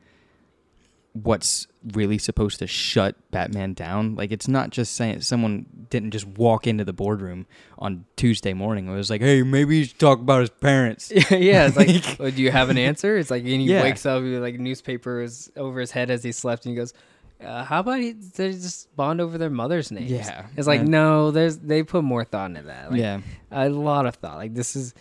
what's 1.22 1.66
really 1.92 2.18
supposed 2.18 2.59
to 2.59 2.66
shut 2.66 3.14
Batman 3.31 3.72
down. 3.72 4.14
Like 4.14 4.31
it's 4.33 4.48
not 4.48 4.70
just 4.70 4.94
saying 4.94 5.20
someone 5.22 5.66
didn't 5.90 6.11
just 6.11 6.26
walk 6.26 6.66
into 6.66 6.85
the 6.85 6.92
boardroom 6.92 7.46
on 7.78 8.04
Tuesday 8.16 8.52
morning. 8.52 8.88
It 8.88 8.92
was 8.92 9.09
like, 9.11 9.20
"Hey, 9.22 9.42
maybe 9.42 9.78
you 9.78 9.85
should 9.85 9.98
talk 9.98 10.18
about 10.20 10.40
his 10.40 10.50
parents." 10.50 11.11
yeah 11.31 11.66
it's 11.66 11.76
like 11.76 12.20
oh, 12.20 12.31
do 12.31 12.42
you 12.42 12.50
have 12.50 12.68
an 12.70 12.78
answer 12.78 13.16
it's 13.16 13.31
like 13.31 13.42
and 13.42 13.61
he 13.62 13.64
Yeah. 13.68 13.83
wakes 13.83 14.04
up 14.04 14.22
with 14.22 14.42
like 14.42 14.59
newspapers 14.59 15.50
over 15.57 15.81
his 15.81 15.90
head 15.90 16.11
as 16.11 16.22
he 16.22 16.33
slept 16.33 16.66
and 16.66 16.72
he 16.72 16.76
goes 16.76 16.92
uh, 17.40 17.62
how 17.64 17.81
about 17.81 18.00
he, 18.00 18.12
they 18.12 18.50
just 18.52 18.94
bond 18.96 19.20
over 19.20 19.38
their 19.38 19.48
mother's 19.50 19.90
names 19.92 20.11
Yeah. 20.11 20.46
it's 20.57 20.66
like 20.66 20.83
no 20.83 21.31
there's 21.31 21.59
they 21.59 21.83
put 21.85 22.02
more 22.04 22.24
thought 22.24 22.50
into 22.50 22.62
that 22.62 22.90
like, 22.90 23.00
yeah. 23.00 23.20
a 23.52 23.68
lot 23.68 24.07
of 24.07 24.16
thought 24.16 24.37
like 24.37 24.54
this 24.54 24.74
is 24.76 24.92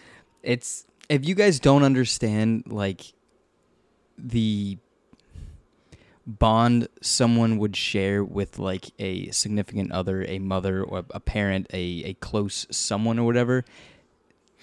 it's 0.43 0.85
if 1.09 1.25
you 1.27 1.33
guys 1.35 1.59
don't 1.59 1.83
understand 1.83 2.63
like 2.67 3.01
the 4.17 4.77
bond 6.27 6.89
someone 7.01 7.57
would 7.57 7.75
share 7.75 8.23
with 8.23 8.59
like 8.59 8.91
a 8.99 9.31
significant 9.31 9.91
other, 9.93 10.25
a 10.27 10.39
mother 10.39 10.83
or 10.83 11.05
a 11.11 11.19
parent, 11.19 11.67
a, 11.73 12.03
a 12.05 12.13
close 12.15 12.67
someone 12.69 13.17
or 13.17 13.25
whatever, 13.25 13.63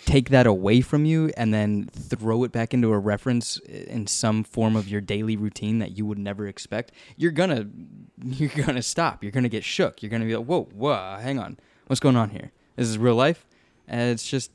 take 0.04 0.28
that 0.28 0.46
away 0.46 0.82
from 0.82 1.06
you 1.06 1.32
and 1.36 1.54
then 1.54 1.88
throw 1.90 2.44
it 2.44 2.52
back 2.52 2.74
into 2.74 2.92
a 2.92 2.98
reference 2.98 3.56
in 3.58 4.06
some 4.06 4.44
form 4.44 4.76
of 4.76 4.88
your 4.88 5.00
daily 5.00 5.36
routine 5.36 5.78
that 5.78 5.96
you 5.96 6.04
would 6.04 6.18
never 6.18 6.46
expect, 6.46 6.92
you're 7.16 7.32
gonna 7.32 7.66
you're 8.22 8.50
gonna 8.50 8.82
stop. 8.82 9.22
You're 9.22 9.32
gonna 9.32 9.48
get 9.48 9.64
shook. 9.64 10.02
You're 10.02 10.10
gonna 10.10 10.26
be 10.26 10.36
like, 10.36 10.46
whoa, 10.46 10.68
whoa, 10.74 11.18
hang 11.20 11.38
on. 11.38 11.58
What's 11.86 12.00
going 12.00 12.16
on 12.16 12.30
here? 12.30 12.52
This 12.76 12.88
is 12.88 12.98
real 12.98 13.14
life? 13.14 13.46
And 13.88 14.10
it's 14.10 14.28
just 14.28 14.50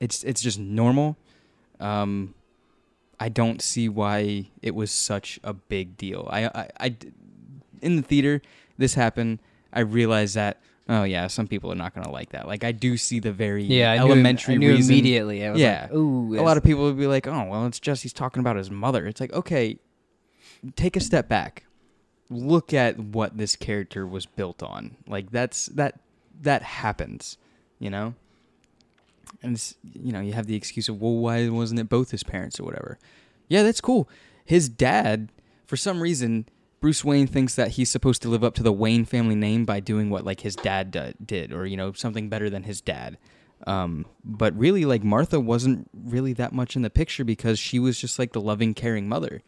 it's 0.00 0.24
it's 0.24 0.42
just 0.42 0.58
normal. 0.58 1.16
Um, 1.78 2.34
I 3.22 3.28
don't 3.28 3.60
see 3.60 3.88
why 3.88 4.46
it 4.62 4.74
was 4.74 4.90
such 4.90 5.38
a 5.44 5.52
big 5.52 5.96
deal. 5.98 6.26
I, 6.30 6.46
I, 6.46 6.68
I 6.80 6.96
in 7.82 7.96
the 7.96 8.02
theater, 8.02 8.40
this 8.78 8.94
happened. 8.94 9.40
I 9.72 9.80
realized 9.80 10.34
that. 10.36 10.60
Oh 10.88 11.04
yeah, 11.04 11.28
some 11.28 11.46
people 11.46 11.70
are 11.70 11.76
not 11.76 11.94
gonna 11.94 12.10
like 12.10 12.30
that. 12.30 12.48
Like 12.48 12.64
I 12.64 12.72
do 12.72 12.96
see 12.96 13.20
the 13.20 13.30
very 13.32 13.62
yeah 13.62 13.92
I 13.92 13.98
elementary 13.98 14.56
knew, 14.56 14.68
I 14.68 14.70
knew 14.70 14.76
reason. 14.76 14.92
immediately 14.94 15.44
I 15.46 15.50
was 15.52 15.60
Yeah. 15.60 15.82
like 15.82 15.92
ooh 15.92 16.34
A 16.40 16.42
lot 16.42 16.56
of 16.56 16.64
people 16.64 16.82
would 16.84 16.98
be 16.98 17.06
like, 17.06 17.28
"Oh, 17.28 17.44
well, 17.44 17.66
it's 17.66 17.78
just 17.78 18.02
he's 18.02 18.12
talking 18.12 18.40
about 18.40 18.56
his 18.56 18.70
mother." 18.72 19.06
It's 19.06 19.20
like, 19.20 19.32
okay, 19.32 19.78
take 20.74 20.96
a 20.96 21.00
step 21.00 21.28
back. 21.28 21.64
look 22.32 22.72
at 22.72 22.98
what 22.98 23.36
this 23.36 23.54
character 23.56 24.06
was 24.06 24.24
built 24.26 24.62
on. 24.62 24.96
Like 25.06 25.30
that's 25.30 25.66
that 25.66 26.00
that 26.42 26.62
happens, 26.62 27.38
you 27.78 27.90
know. 27.90 28.14
And 29.42 29.60
you 29.82 30.12
know, 30.12 30.20
you 30.20 30.32
have 30.32 30.46
the 30.46 30.56
excuse 30.56 30.88
of, 30.88 31.00
well, 31.00 31.16
why 31.16 31.48
wasn't 31.48 31.80
it 31.80 31.88
both 31.88 32.10
his 32.10 32.22
parents 32.22 32.60
or 32.60 32.64
whatever? 32.64 32.98
Yeah, 33.48 33.62
that's 33.62 33.80
cool. 33.80 34.08
His 34.44 34.68
dad, 34.68 35.32
for 35.66 35.76
some 35.76 36.02
reason, 36.02 36.46
Bruce 36.80 37.04
Wayne 37.04 37.26
thinks 37.26 37.54
that 37.56 37.72
he's 37.72 37.90
supposed 37.90 38.22
to 38.22 38.28
live 38.28 38.42
up 38.42 38.54
to 38.54 38.62
the 38.62 38.72
Wayne 38.72 39.04
family 39.04 39.34
name 39.34 39.64
by 39.64 39.80
doing 39.80 40.08
what 40.08 40.24
like 40.24 40.40
his 40.40 40.56
dad 40.56 41.14
did, 41.24 41.52
or 41.52 41.66
you 41.66 41.76
know, 41.76 41.92
something 41.92 42.28
better 42.28 42.48
than 42.48 42.62
his 42.62 42.80
dad. 42.80 43.18
Um, 43.66 44.06
but 44.24 44.56
really, 44.56 44.86
like 44.86 45.04
Martha 45.04 45.38
wasn't 45.38 45.90
really 45.92 46.32
that 46.34 46.52
much 46.52 46.76
in 46.76 46.82
the 46.82 46.90
picture 46.90 47.24
because 47.24 47.58
she 47.58 47.78
was 47.78 48.00
just 48.00 48.18
like 48.18 48.32
the 48.32 48.40
loving, 48.40 48.72
caring 48.72 49.08
mother, 49.08 49.42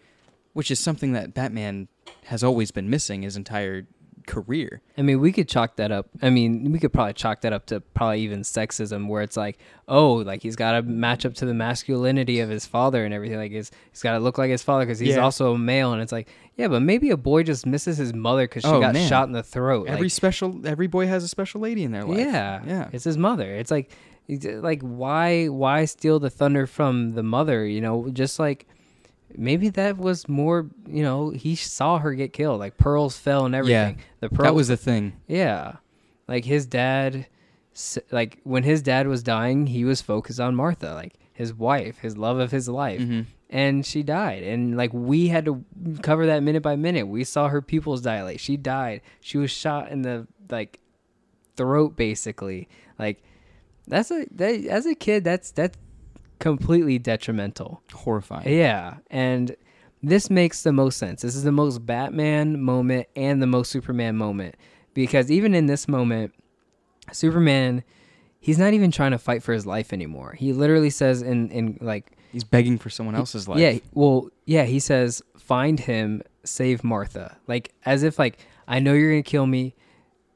which 0.53 0.71
is 0.71 0.79
something 0.79 1.13
that 1.13 1.33
Batman 1.33 1.89
has 2.25 2.45
always 2.45 2.71
been 2.71 2.91
missing 2.91 3.23
his 3.23 3.37
entire 3.37 3.87
career. 4.27 4.81
I 4.97 5.03
mean, 5.03 5.21
we 5.21 5.33
could 5.33 5.49
chalk 5.49 5.77
that 5.77 5.91
up. 5.93 6.09
I 6.21 6.31
mean, 6.31 6.71
we 6.73 6.79
could 6.79 6.93
probably 6.93 7.13
chalk 7.15 7.41
that 7.43 7.53
up 7.53 7.67
to 7.67 7.81
probably 7.81 8.21
even 8.21 8.41
sexism, 8.43 9.09
where 9.09 9.23
it's 9.23 9.37
like, 9.37 9.59
oh, 9.89 10.15
like 10.15 10.43
he's 10.43 10.57
got 10.57 10.73
to 10.73 10.83
match 10.83 11.25
up 11.27 11.35
to 11.35 11.47
the 11.47 11.55
masculinity 11.55 12.41
of 12.41 12.49
his 12.49 12.67
father 12.67 13.05
and 13.05 13.13
everything. 13.15 13.39
Like 13.39 13.53
he's 13.53 13.71
he's 13.91 14.03
got 14.03 14.13
to 14.13 14.19
look 14.21 14.39
like 14.39 14.51
his 14.51 14.63
father 14.63 14.85
because 14.85 14.99
he's 14.99 15.17
Yeah. 15.17 15.23
also 15.23 15.55
a 15.55 15.59
male. 15.59 15.93
And 15.93 16.01
it's 16.03 16.13
like, 16.13 16.29
yeah, 16.57 16.69
but 16.69 16.81
maybe 16.83 17.11
a 17.11 17.17
boy 17.17 17.43
just 17.43 17.67
misses 17.67 17.97
his 17.97 18.13
mother 18.15 18.45
because 18.45 18.63
she 18.63 18.69
Oh, 18.69 18.81
got 18.81 18.95
man. 18.95 19.09
shot 19.09 19.27
in 19.27 19.33
the 19.33 19.43
throat. 19.43 19.89
Every 19.89 20.05
Like, 20.07 20.11
special, 20.13 20.67
every 20.67 20.87
boy 20.87 21.07
has 21.07 21.25
a 21.25 21.29
special 21.29 21.61
lady 21.61 21.83
in 21.85 21.93
their 21.93 22.05
life. 22.05 22.19
yeah, 22.19 22.63
yeah. 22.67 22.89
it's 22.93 23.05
his 23.05 23.17
mother. 23.19 23.55
It's 23.55 23.71
like, 23.71 23.91
like 24.29 24.81
why 24.83 25.47
why 25.49 25.85
steal 25.85 26.19
the 26.21 26.31
thunder 26.31 26.67
from 26.67 27.13
the 27.15 27.23
mother? 27.23 27.67
You 27.67 27.81
know, 27.81 28.09
just 28.13 28.39
like. 28.39 28.67
Maybe 29.39 29.69
that 29.71 29.99
was 29.99 30.29
more, 30.29 30.69
you 30.87 31.03
know, 31.03 31.31
he 31.31 31.55
saw 31.57 31.99
her 31.99 32.15
get 32.15 32.33
killed. 32.33 32.61
Like 32.61 32.77
pearls 32.77 33.17
fell 33.19 33.45
and 33.47 33.55
everything. 33.55 33.97
yeah, 33.99 34.05
The 34.21 34.29
pearls 34.29 34.47
that 34.47 34.55
was 34.55 34.69
the 34.69 34.77
thing. 34.77 35.15
Yeah. 35.27 35.77
Like 36.29 36.45
his 36.45 36.67
dad 36.67 37.27
like 38.11 38.39
when 38.45 38.63
his 38.65 38.83
dad 38.83 39.07
was 39.07 39.23
dying, 39.23 39.67
he 39.67 39.85
was 39.85 40.03
focused 40.03 40.39
on 40.41 40.55
Martha, 40.55 40.93
like 40.95 41.15
his 41.33 41.55
wife, 41.55 41.99
his 41.99 42.17
love 42.19 42.39
of 42.39 42.51
his 42.51 42.69
life. 42.69 43.01
Mhm. 43.01 43.27
And 43.49 43.85
she 43.87 44.03
died. 44.03 44.43
And 44.43 44.77
like 44.77 44.91
we 44.93 45.29
had 45.29 45.45
to 45.47 45.65
cover 46.03 46.27
that 46.27 46.43
minute 46.43 46.63
by 46.63 46.77
minute. 46.77 47.07
We 47.09 47.25
saw 47.25 47.49
her 47.49 47.63
pupils 47.63 48.03
dilate. 48.03 48.41
She 48.41 48.57
died. 48.57 49.01
She 49.21 49.39
was 49.39 49.51
shot 49.51 49.91
in 49.91 50.03
the 50.03 50.27
like 50.51 50.81
throat 51.57 51.97
basically. 51.97 52.69
Like 52.99 53.23
that's 53.87 54.11
a 54.11 54.27
that, 54.33 54.55
as 54.67 54.87
a 54.87 54.95
kid 54.95 55.25
that's 55.25 55.51
that's 55.51 55.77
completely 56.43 56.99
detrimental. 56.99 57.83
Horrifying. 57.93 58.53
Yeah, 58.53 58.97
and 59.11 59.57
this 60.03 60.29
makes 60.29 60.63
the 60.63 60.73
most 60.73 60.99
sense. 60.99 61.23
This 61.23 61.37
is 61.37 61.45
the 61.45 61.53
most 61.53 61.87
Batman 61.87 62.61
moment 62.61 63.07
and 63.17 63.41
the 63.41 63.47
most 63.47 63.71
Superman 63.71 64.17
moment 64.17 64.57
because 64.93 65.31
even 65.31 65.55
in 65.55 65.67
this 65.67 65.87
moment, 65.89 66.35
Superman, 67.13 67.85
he's 68.41 68.59
not 68.59 68.75
even 68.75 68.91
trying 68.91 69.13
to 69.13 69.19
fight 69.19 69.43
for 69.43 69.53
his 69.53 69.65
life 69.67 69.93
anymore. 69.93 70.35
He 70.39 70.53
literally 70.53 70.91
says 70.91 71.23
in 71.23 71.51
in 71.51 71.79
like 71.81 72.13
He's 72.33 72.45
begging 72.45 72.79
for 72.79 72.89
someone 72.91 73.15
else's 73.15 73.47
life. 73.47 73.59
yeah, 73.61 73.79
well, 73.93 74.31
yeah, 74.47 74.65
he 74.65 74.81
says 74.81 75.23
find 75.37 75.79
him, 75.79 76.23
save 76.45 76.83
Martha. 76.83 77.37
Like 77.47 77.73
as 77.85 78.03
if 78.03 78.19
like 78.19 78.39
I 78.67 78.81
know 78.81 78.95
you're 78.95 79.11
going 79.11 79.23
to 79.23 79.31
kill 79.31 79.47
me 79.47 79.75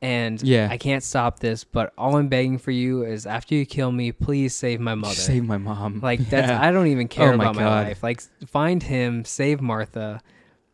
and 0.06 0.40
Yeah. 0.42 0.68
I 0.70 0.76
can't 0.78 1.02
stop 1.02 1.40
this, 1.40 1.64
but 1.64 1.92
all 1.98 2.16
I'm 2.16 2.28
begging 2.28 2.58
for 2.58 2.70
you 2.70 3.04
is 3.04 3.26
after 3.26 3.54
you 3.54 3.66
kill 3.66 3.90
me, 3.90 4.12
please 4.12 4.54
save 4.54 4.78
my 4.80 4.94
mother. 4.94 5.14
Save 5.14 5.44
my 5.44 5.58
mom. 5.58 6.00
Like 6.00 6.20
that's 6.30 6.48
Yeah. 6.48 6.60
I 6.62 6.70
don't 6.70 6.86
even 6.86 7.08
care 7.08 7.32
Oh 7.32 7.36
my 7.36 7.44
about 7.44 7.54
my 7.56 7.62
God. 7.62 7.86
life. 7.88 8.02
Like 8.02 8.20
find 8.46 8.82
him, 8.82 9.24
save 9.24 9.60
Martha. 9.60 10.20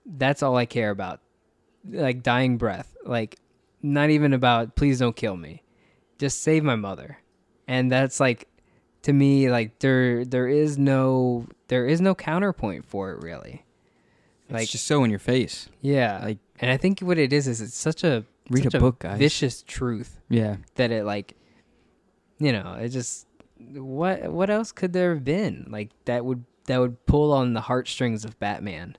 That's 0.04 0.42
all 0.42 0.56
I 0.56 0.66
care 0.66 0.90
about. 0.90 1.20
Like 1.88 2.22
dying 2.22 2.58
breath. 2.58 2.94
Like 3.04 3.38
not 3.82 4.10
even 4.10 4.32
about 4.34 4.76
please 4.76 4.98
don't 4.98 5.16
kill 5.16 5.36
me. 5.36 5.62
Just 6.18 6.42
save 6.42 6.62
my 6.62 6.76
mother. 6.76 7.18
And 7.66 7.90
that's 7.90 8.20
like 8.20 8.48
to 9.02 9.12
me 9.12 9.50
like 9.50 9.78
there 9.78 10.24
there 10.24 10.46
is 10.48 10.76
no 10.78 11.46
there 11.68 11.86
is 11.86 12.00
no 12.00 12.14
counterpoint 12.14 12.84
for 12.84 13.12
it 13.12 13.22
really. 13.22 13.64
It's 14.44 14.52
Like 14.52 14.68
just 14.68 14.86
so 14.86 15.02
in 15.04 15.10
your 15.10 15.18
face. 15.18 15.68
yeah. 15.80 16.20
like- 16.22 16.38
and 16.60 16.70
I 16.70 16.76
think 16.76 17.00
what 17.00 17.18
it 17.18 17.32
is 17.32 17.48
is 17.48 17.60
it's 17.60 17.76
such 17.76 18.04
a 18.04 18.24
Read 18.50 18.64
such 18.64 18.74
a 18.74 18.80
book, 18.80 19.00
guys. 19.00 19.18
vicious 19.18 19.62
truth. 19.62 20.20
Yeah. 20.28 20.56
that 20.76 20.90
it 20.90 21.04
like 21.04 21.36
you 22.38 22.52
know 22.52 22.74
it 22.80 22.88
just 22.88 23.26
what 23.76 24.30
what 24.32 24.50
else 24.50 24.72
could 24.72 24.92
there 24.92 25.14
have 25.14 25.24
been? 25.24 25.66
Like 25.70 25.90
that 26.06 26.24
would 26.24 26.44
that 26.66 26.78
would 26.78 27.04
pull 27.06 27.32
on 27.32 27.52
the 27.54 27.60
heartstrings 27.62 28.24
of 28.24 28.38
batman. 28.38 28.96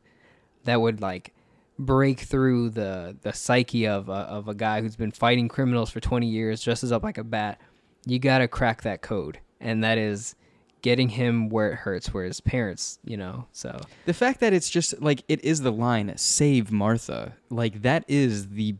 That 0.65 0.82
would 0.82 1.01
like 1.01 1.34
break 1.79 2.21
through 2.21 2.69
the 2.69 3.17
the 3.21 3.34
psyche 3.34 3.88
of 3.88 4.08
a, 4.10 4.13
of 4.13 4.47
a 4.47 4.53
guy 4.53 4.82
who's 4.82 4.95
been 4.95 5.12
fighting 5.12 5.47
criminals 5.47 5.89
for 5.89 5.99
20 5.99 6.27
years 6.27 6.63
dresses 6.63 6.91
up 6.91 7.03
like 7.03 7.17
a 7.17 7.23
bat. 7.23 7.60
You 8.06 8.19
got 8.19 8.39
to 8.39 8.47
crack 8.47 8.84
that 8.84 9.01
code. 9.01 9.39
And 9.60 9.84
that 9.84 9.97
is 9.97 10.36
getting 10.82 11.08
him 11.08 11.47
where 11.47 11.71
it 11.71 11.75
hurts 11.75 12.13
where 12.13 12.25
his 12.25 12.41
parents 12.41 12.99
you 13.06 13.15
know 13.17 13.47
so. 13.53 13.79
The 14.06 14.13
fact 14.13 14.39
that 14.41 14.53
it's 14.53 14.69
just 14.69 15.01
like 15.01 15.23
it 15.27 15.43
is 15.43 15.62
the 15.62 15.71
line 15.71 16.13
"Save 16.17 16.71
Martha," 16.71 17.36
like 17.49 17.82
that 17.82 18.03
is 18.08 18.49
the 18.49 18.75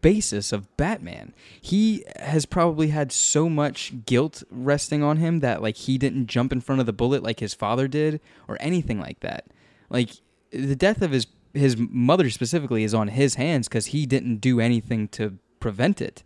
basis 0.00 0.52
of 0.52 0.74
Batman. 0.76 1.34
He 1.60 2.04
has 2.16 2.46
probably 2.46 2.88
had 2.88 3.12
so 3.12 3.48
much 3.48 3.92
guilt 4.06 4.42
resting 4.50 5.02
on 5.02 5.18
him 5.18 5.40
that 5.40 5.62
like 5.62 5.76
he 5.76 5.98
didn't 5.98 6.26
jump 6.26 6.52
in 6.52 6.60
front 6.60 6.80
of 6.80 6.86
the 6.86 6.92
bullet 6.92 7.22
like 7.22 7.40
his 7.40 7.54
father 7.54 7.88
did 7.88 8.20
or 8.48 8.56
anything 8.60 9.00
like 9.00 9.20
that. 9.20 9.46
Like 9.90 10.10
the 10.50 10.76
death 10.76 11.02
of 11.02 11.10
his 11.10 11.26
his 11.52 11.76
mother 11.76 12.30
specifically 12.30 12.82
is 12.82 12.94
on 12.94 13.08
his 13.08 13.36
hands 13.36 13.68
cuz 13.68 13.86
he 13.86 14.06
didn't 14.06 14.38
do 14.38 14.60
anything 14.60 15.08
to 15.08 15.38
prevent 15.60 16.00
it. 16.00 16.22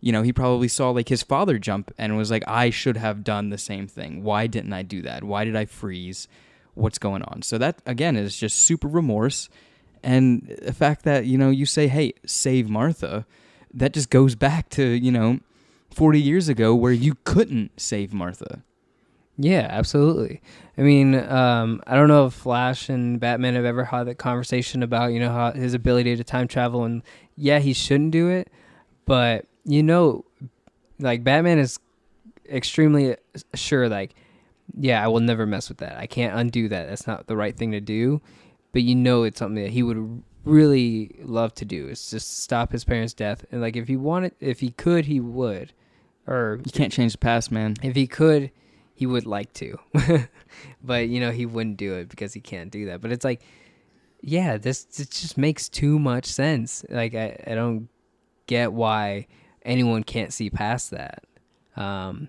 You 0.00 0.12
know, 0.12 0.22
he 0.22 0.32
probably 0.32 0.68
saw 0.68 0.90
like 0.90 1.08
his 1.08 1.22
father 1.22 1.58
jump 1.58 1.92
and 1.96 2.16
was 2.16 2.30
like 2.30 2.44
I 2.46 2.70
should 2.70 2.96
have 2.96 3.24
done 3.24 3.50
the 3.50 3.58
same 3.58 3.86
thing. 3.86 4.22
Why 4.22 4.46
didn't 4.46 4.72
I 4.72 4.82
do 4.82 5.02
that? 5.02 5.24
Why 5.24 5.44
did 5.44 5.56
I 5.56 5.64
freeze? 5.64 6.28
What's 6.74 6.98
going 6.98 7.22
on? 7.22 7.42
So 7.42 7.56
that 7.58 7.80
again 7.86 8.16
is 8.16 8.36
just 8.36 8.58
super 8.58 8.88
remorse 8.88 9.48
and 10.04 10.56
the 10.62 10.72
fact 10.72 11.02
that 11.04 11.26
you 11.26 11.36
know 11.36 11.50
you 11.50 11.66
say 11.66 11.88
hey 11.88 12.12
save 12.26 12.68
martha 12.68 13.26
that 13.72 13.92
just 13.92 14.10
goes 14.10 14.34
back 14.34 14.68
to 14.68 14.84
you 14.84 15.10
know 15.10 15.40
40 15.90 16.20
years 16.20 16.48
ago 16.48 16.74
where 16.74 16.92
you 16.92 17.16
couldn't 17.24 17.80
save 17.80 18.12
martha 18.12 18.62
Yeah, 19.36 19.66
absolutely. 19.68 20.40
I 20.78 20.82
mean, 20.82 21.14
um, 21.14 21.82
I 21.86 21.96
don't 21.96 22.06
know 22.06 22.26
if 22.26 22.34
Flash 22.34 22.88
and 22.88 23.18
Batman 23.18 23.54
have 23.54 23.64
ever 23.64 23.84
had 23.84 24.04
that 24.04 24.16
conversation 24.16 24.82
about 24.82 25.12
you 25.12 25.18
know 25.18 25.32
how 25.32 25.52
his 25.52 25.74
ability 25.74 26.14
to 26.16 26.24
time 26.24 26.46
travel, 26.46 26.84
and 26.84 27.02
yeah, 27.36 27.58
he 27.58 27.72
shouldn't 27.72 28.12
do 28.12 28.28
it, 28.28 28.48
but 29.06 29.46
you 29.64 29.82
know, 29.82 30.24
like 31.00 31.24
Batman 31.24 31.58
is 31.58 31.80
extremely 32.48 33.16
sure, 33.54 33.88
like, 33.88 34.14
yeah, 34.78 35.02
I 35.04 35.08
will 35.08 35.20
never 35.20 35.46
mess 35.46 35.68
with 35.68 35.78
that. 35.78 35.96
I 35.98 36.06
can't 36.06 36.38
undo 36.38 36.68
that. 36.68 36.88
That's 36.88 37.06
not 37.06 37.26
the 37.26 37.36
right 37.36 37.56
thing 37.56 37.72
to 37.72 37.80
do. 37.80 38.20
But 38.74 38.82
you 38.82 38.94
know, 38.94 39.22
it's 39.22 39.38
something 39.38 39.64
that 39.64 39.70
he 39.70 39.82
would 39.82 40.22
really 40.44 41.16
love 41.22 41.54
to 41.54 41.64
do. 41.64 41.88
Is 41.88 42.10
just 42.10 42.42
stop 42.42 42.72
his 42.72 42.84
parents' 42.84 43.14
death, 43.14 43.46
and 43.50 43.62
like 43.62 43.76
if 43.76 43.88
he 43.88 43.96
wanted, 43.96 44.34
if 44.40 44.60
he 44.60 44.72
could, 44.72 45.06
he 45.06 45.20
would. 45.20 45.72
Or 46.26 46.60
you 46.64 46.72
can't 46.72 46.92
change 46.92 47.12
the 47.12 47.18
past 47.18 47.50
man 47.50 47.74
if 47.82 47.94
he 47.94 48.06
could, 48.06 48.50
he 48.94 49.06
would 49.06 49.26
like 49.26 49.52
to. 49.54 49.78
but, 50.82 51.08
you 51.08 51.20
know, 51.20 51.30
he 51.30 51.46
wouldn't 51.46 51.76
do 51.76 51.94
it 51.94 52.08
because 52.08 52.32
he 52.32 52.40
can't 52.40 52.70
do 52.70 52.86
that. 52.86 53.00
But 53.00 53.12
it's 53.12 53.24
like, 53.24 53.42
yeah, 54.22 54.56
this 54.56 54.86
it 54.98 55.10
just 55.10 55.36
makes 55.36 55.68
too 55.68 55.98
much 55.98 56.26
sense. 56.26 56.84
Like, 56.88 57.14
I, 57.14 57.38
I 57.46 57.54
don't 57.54 57.88
get 58.46 58.72
why 58.72 59.26
anyone 59.64 60.02
can't 60.02 60.32
see 60.32 60.48
past 60.48 60.92
that. 60.92 61.24
Um, 61.76 62.28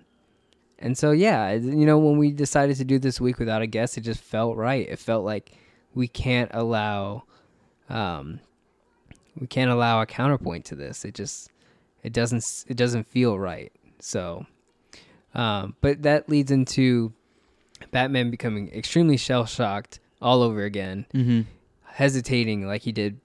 and 0.78 0.98
so, 0.98 1.12
yeah, 1.12 1.52
you 1.52 1.86
know, 1.86 1.98
when 1.98 2.18
we 2.18 2.32
decided 2.32 2.76
to 2.76 2.84
do 2.84 2.98
this 2.98 3.18
week 3.18 3.38
without 3.38 3.62
a 3.62 3.66
guest, 3.66 3.96
it 3.96 4.02
just 4.02 4.20
felt 4.20 4.56
right. 4.56 4.86
It 4.86 4.98
felt 4.98 5.24
like 5.24 5.56
we 5.96 6.06
can't 6.06 6.50
allow, 6.54 7.24
um, 7.88 8.38
we 9.38 9.48
can't 9.48 9.70
allow 9.70 10.00
a 10.00 10.06
counterpoint 10.06 10.64
to 10.66 10.76
this. 10.76 11.04
It 11.04 11.14
just, 11.14 11.50
it 12.04 12.12
doesn't, 12.12 12.44
it 12.68 12.76
doesn't 12.76 13.08
feel 13.08 13.36
right. 13.36 13.72
So, 13.98 14.46
um, 15.34 15.74
but 15.80 16.02
that 16.02 16.28
leads 16.28 16.52
into 16.52 17.12
Batman 17.90 18.30
becoming 18.30 18.68
extremely 18.72 19.16
shell 19.16 19.46
shocked 19.46 19.98
all 20.22 20.42
over 20.42 20.62
again, 20.62 21.06
mm-hmm. 21.12 21.40
hesitating 21.82 22.66
like 22.68 22.82
he 22.82 22.92
did 22.92 23.20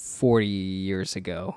40 0.00 0.46
years 0.46 1.14
ago. 1.14 1.56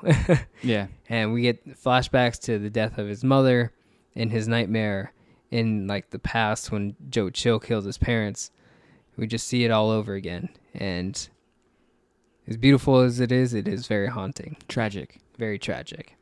yeah 0.62 0.88
and 1.10 1.34
we 1.34 1.42
get 1.42 1.82
flashbacks 1.82 2.40
to 2.40 2.60
the 2.60 2.70
death 2.70 2.98
of 2.98 3.08
his 3.08 3.24
mother 3.24 3.72
and 4.16 4.32
his 4.32 4.48
nightmare 4.48 5.14
in 5.52 5.88
like 5.88 6.10
the 6.10 6.20
past 6.20 6.72
when 6.72 6.96
Joe 7.10 7.30
Chill 7.30 7.60
killed 7.60 7.86
his 7.86 7.98
parents. 7.98 8.52
We 9.18 9.28
just 9.28 9.48
see 9.48 9.64
it 9.64 9.72
all 9.72 9.90
over 9.90 10.14
again. 10.14 10.50
And 10.74 11.28
as 12.48 12.58
beautiful 12.58 13.00
as 13.00 13.20
it 13.20 13.32
is, 13.32 13.54
it 13.54 13.68
is 13.68 13.88
very 13.88 14.08
haunting 14.08 14.58
tragic 14.68 15.20
very 15.38 15.60
tragic. 15.60 16.16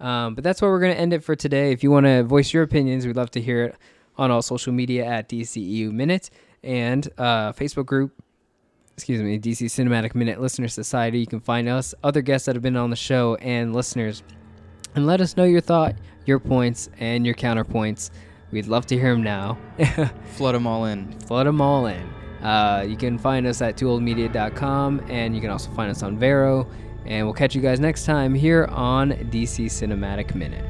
Um, 0.00 0.34
but 0.34 0.42
that's 0.42 0.60
where 0.60 0.70
we're 0.70 0.80
going 0.80 0.94
to 0.94 1.00
end 1.00 1.12
it 1.12 1.22
for 1.22 1.36
today. 1.36 1.72
If 1.72 1.82
you 1.82 1.90
want 1.90 2.06
to 2.06 2.24
voice 2.24 2.52
your 2.52 2.62
opinions, 2.62 3.06
we'd 3.06 3.16
love 3.16 3.30
to 3.32 3.40
hear 3.40 3.64
it 3.64 3.76
on 4.16 4.30
all 4.30 4.42
social 4.42 4.72
media 4.72 5.04
at 5.04 5.28
DCEU 5.28 5.92
Minute 5.92 6.30
and 6.62 7.08
uh, 7.18 7.52
Facebook 7.52 7.86
group 7.86 8.12
excuse 8.94 9.22
me, 9.22 9.38
DC 9.38 9.66
Cinematic 9.66 10.14
Minute 10.14 10.38
Listener 10.38 10.68
Society. 10.68 11.18
You 11.18 11.26
can 11.26 11.40
find 11.40 11.66
us, 11.66 11.94
other 12.04 12.20
guests 12.20 12.44
that 12.44 12.54
have 12.54 12.62
been 12.62 12.76
on 12.76 12.90
the 12.90 12.96
show, 12.96 13.36
and 13.36 13.74
listeners, 13.74 14.22
and 14.94 15.06
let 15.06 15.22
us 15.22 15.34
know 15.34 15.44
your 15.44 15.62
thought, 15.62 15.96
your 16.26 16.38
points, 16.38 16.90
and 16.98 17.24
your 17.24 17.34
counterpoints. 17.34 18.10
We'd 18.52 18.66
love 18.66 18.86
to 18.86 18.98
hear 18.98 19.12
them 19.12 19.22
now. 19.22 19.58
Flood 20.36 20.54
them 20.54 20.66
all 20.66 20.84
in. 20.84 21.10
Flood 21.20 21.46
them 21.46 21.60
all 21.60 21.86
in. 21.86 22.08
Uh, 22.42 22.84
you 22.86 22.96
can 22.96 23.18
find 23.18 23.46
us 23.46 23.62
at 23.62 23.76
twooldmedia.com, 23.76 25.02
and 25.08 25.34
you 25.34 25.40
can 25.40 25.50
also 25.50 25.70
find 25.70 25.90
us 25.90 26.02
on 26.02 26.18
Vero. 26.18 26.68
And 27.06 27.26
we'll 27.26 27.34
catch 27.34 27.54
you 27.54 27.62
guys 27.62 27.80
next 27.80 28.04
time 28.04 28.34
here 28.34 28.66
on 28.66 29.12
DC 29.12 29.66
Cinematic 29.66 30.34
Minute. 30.34 30.64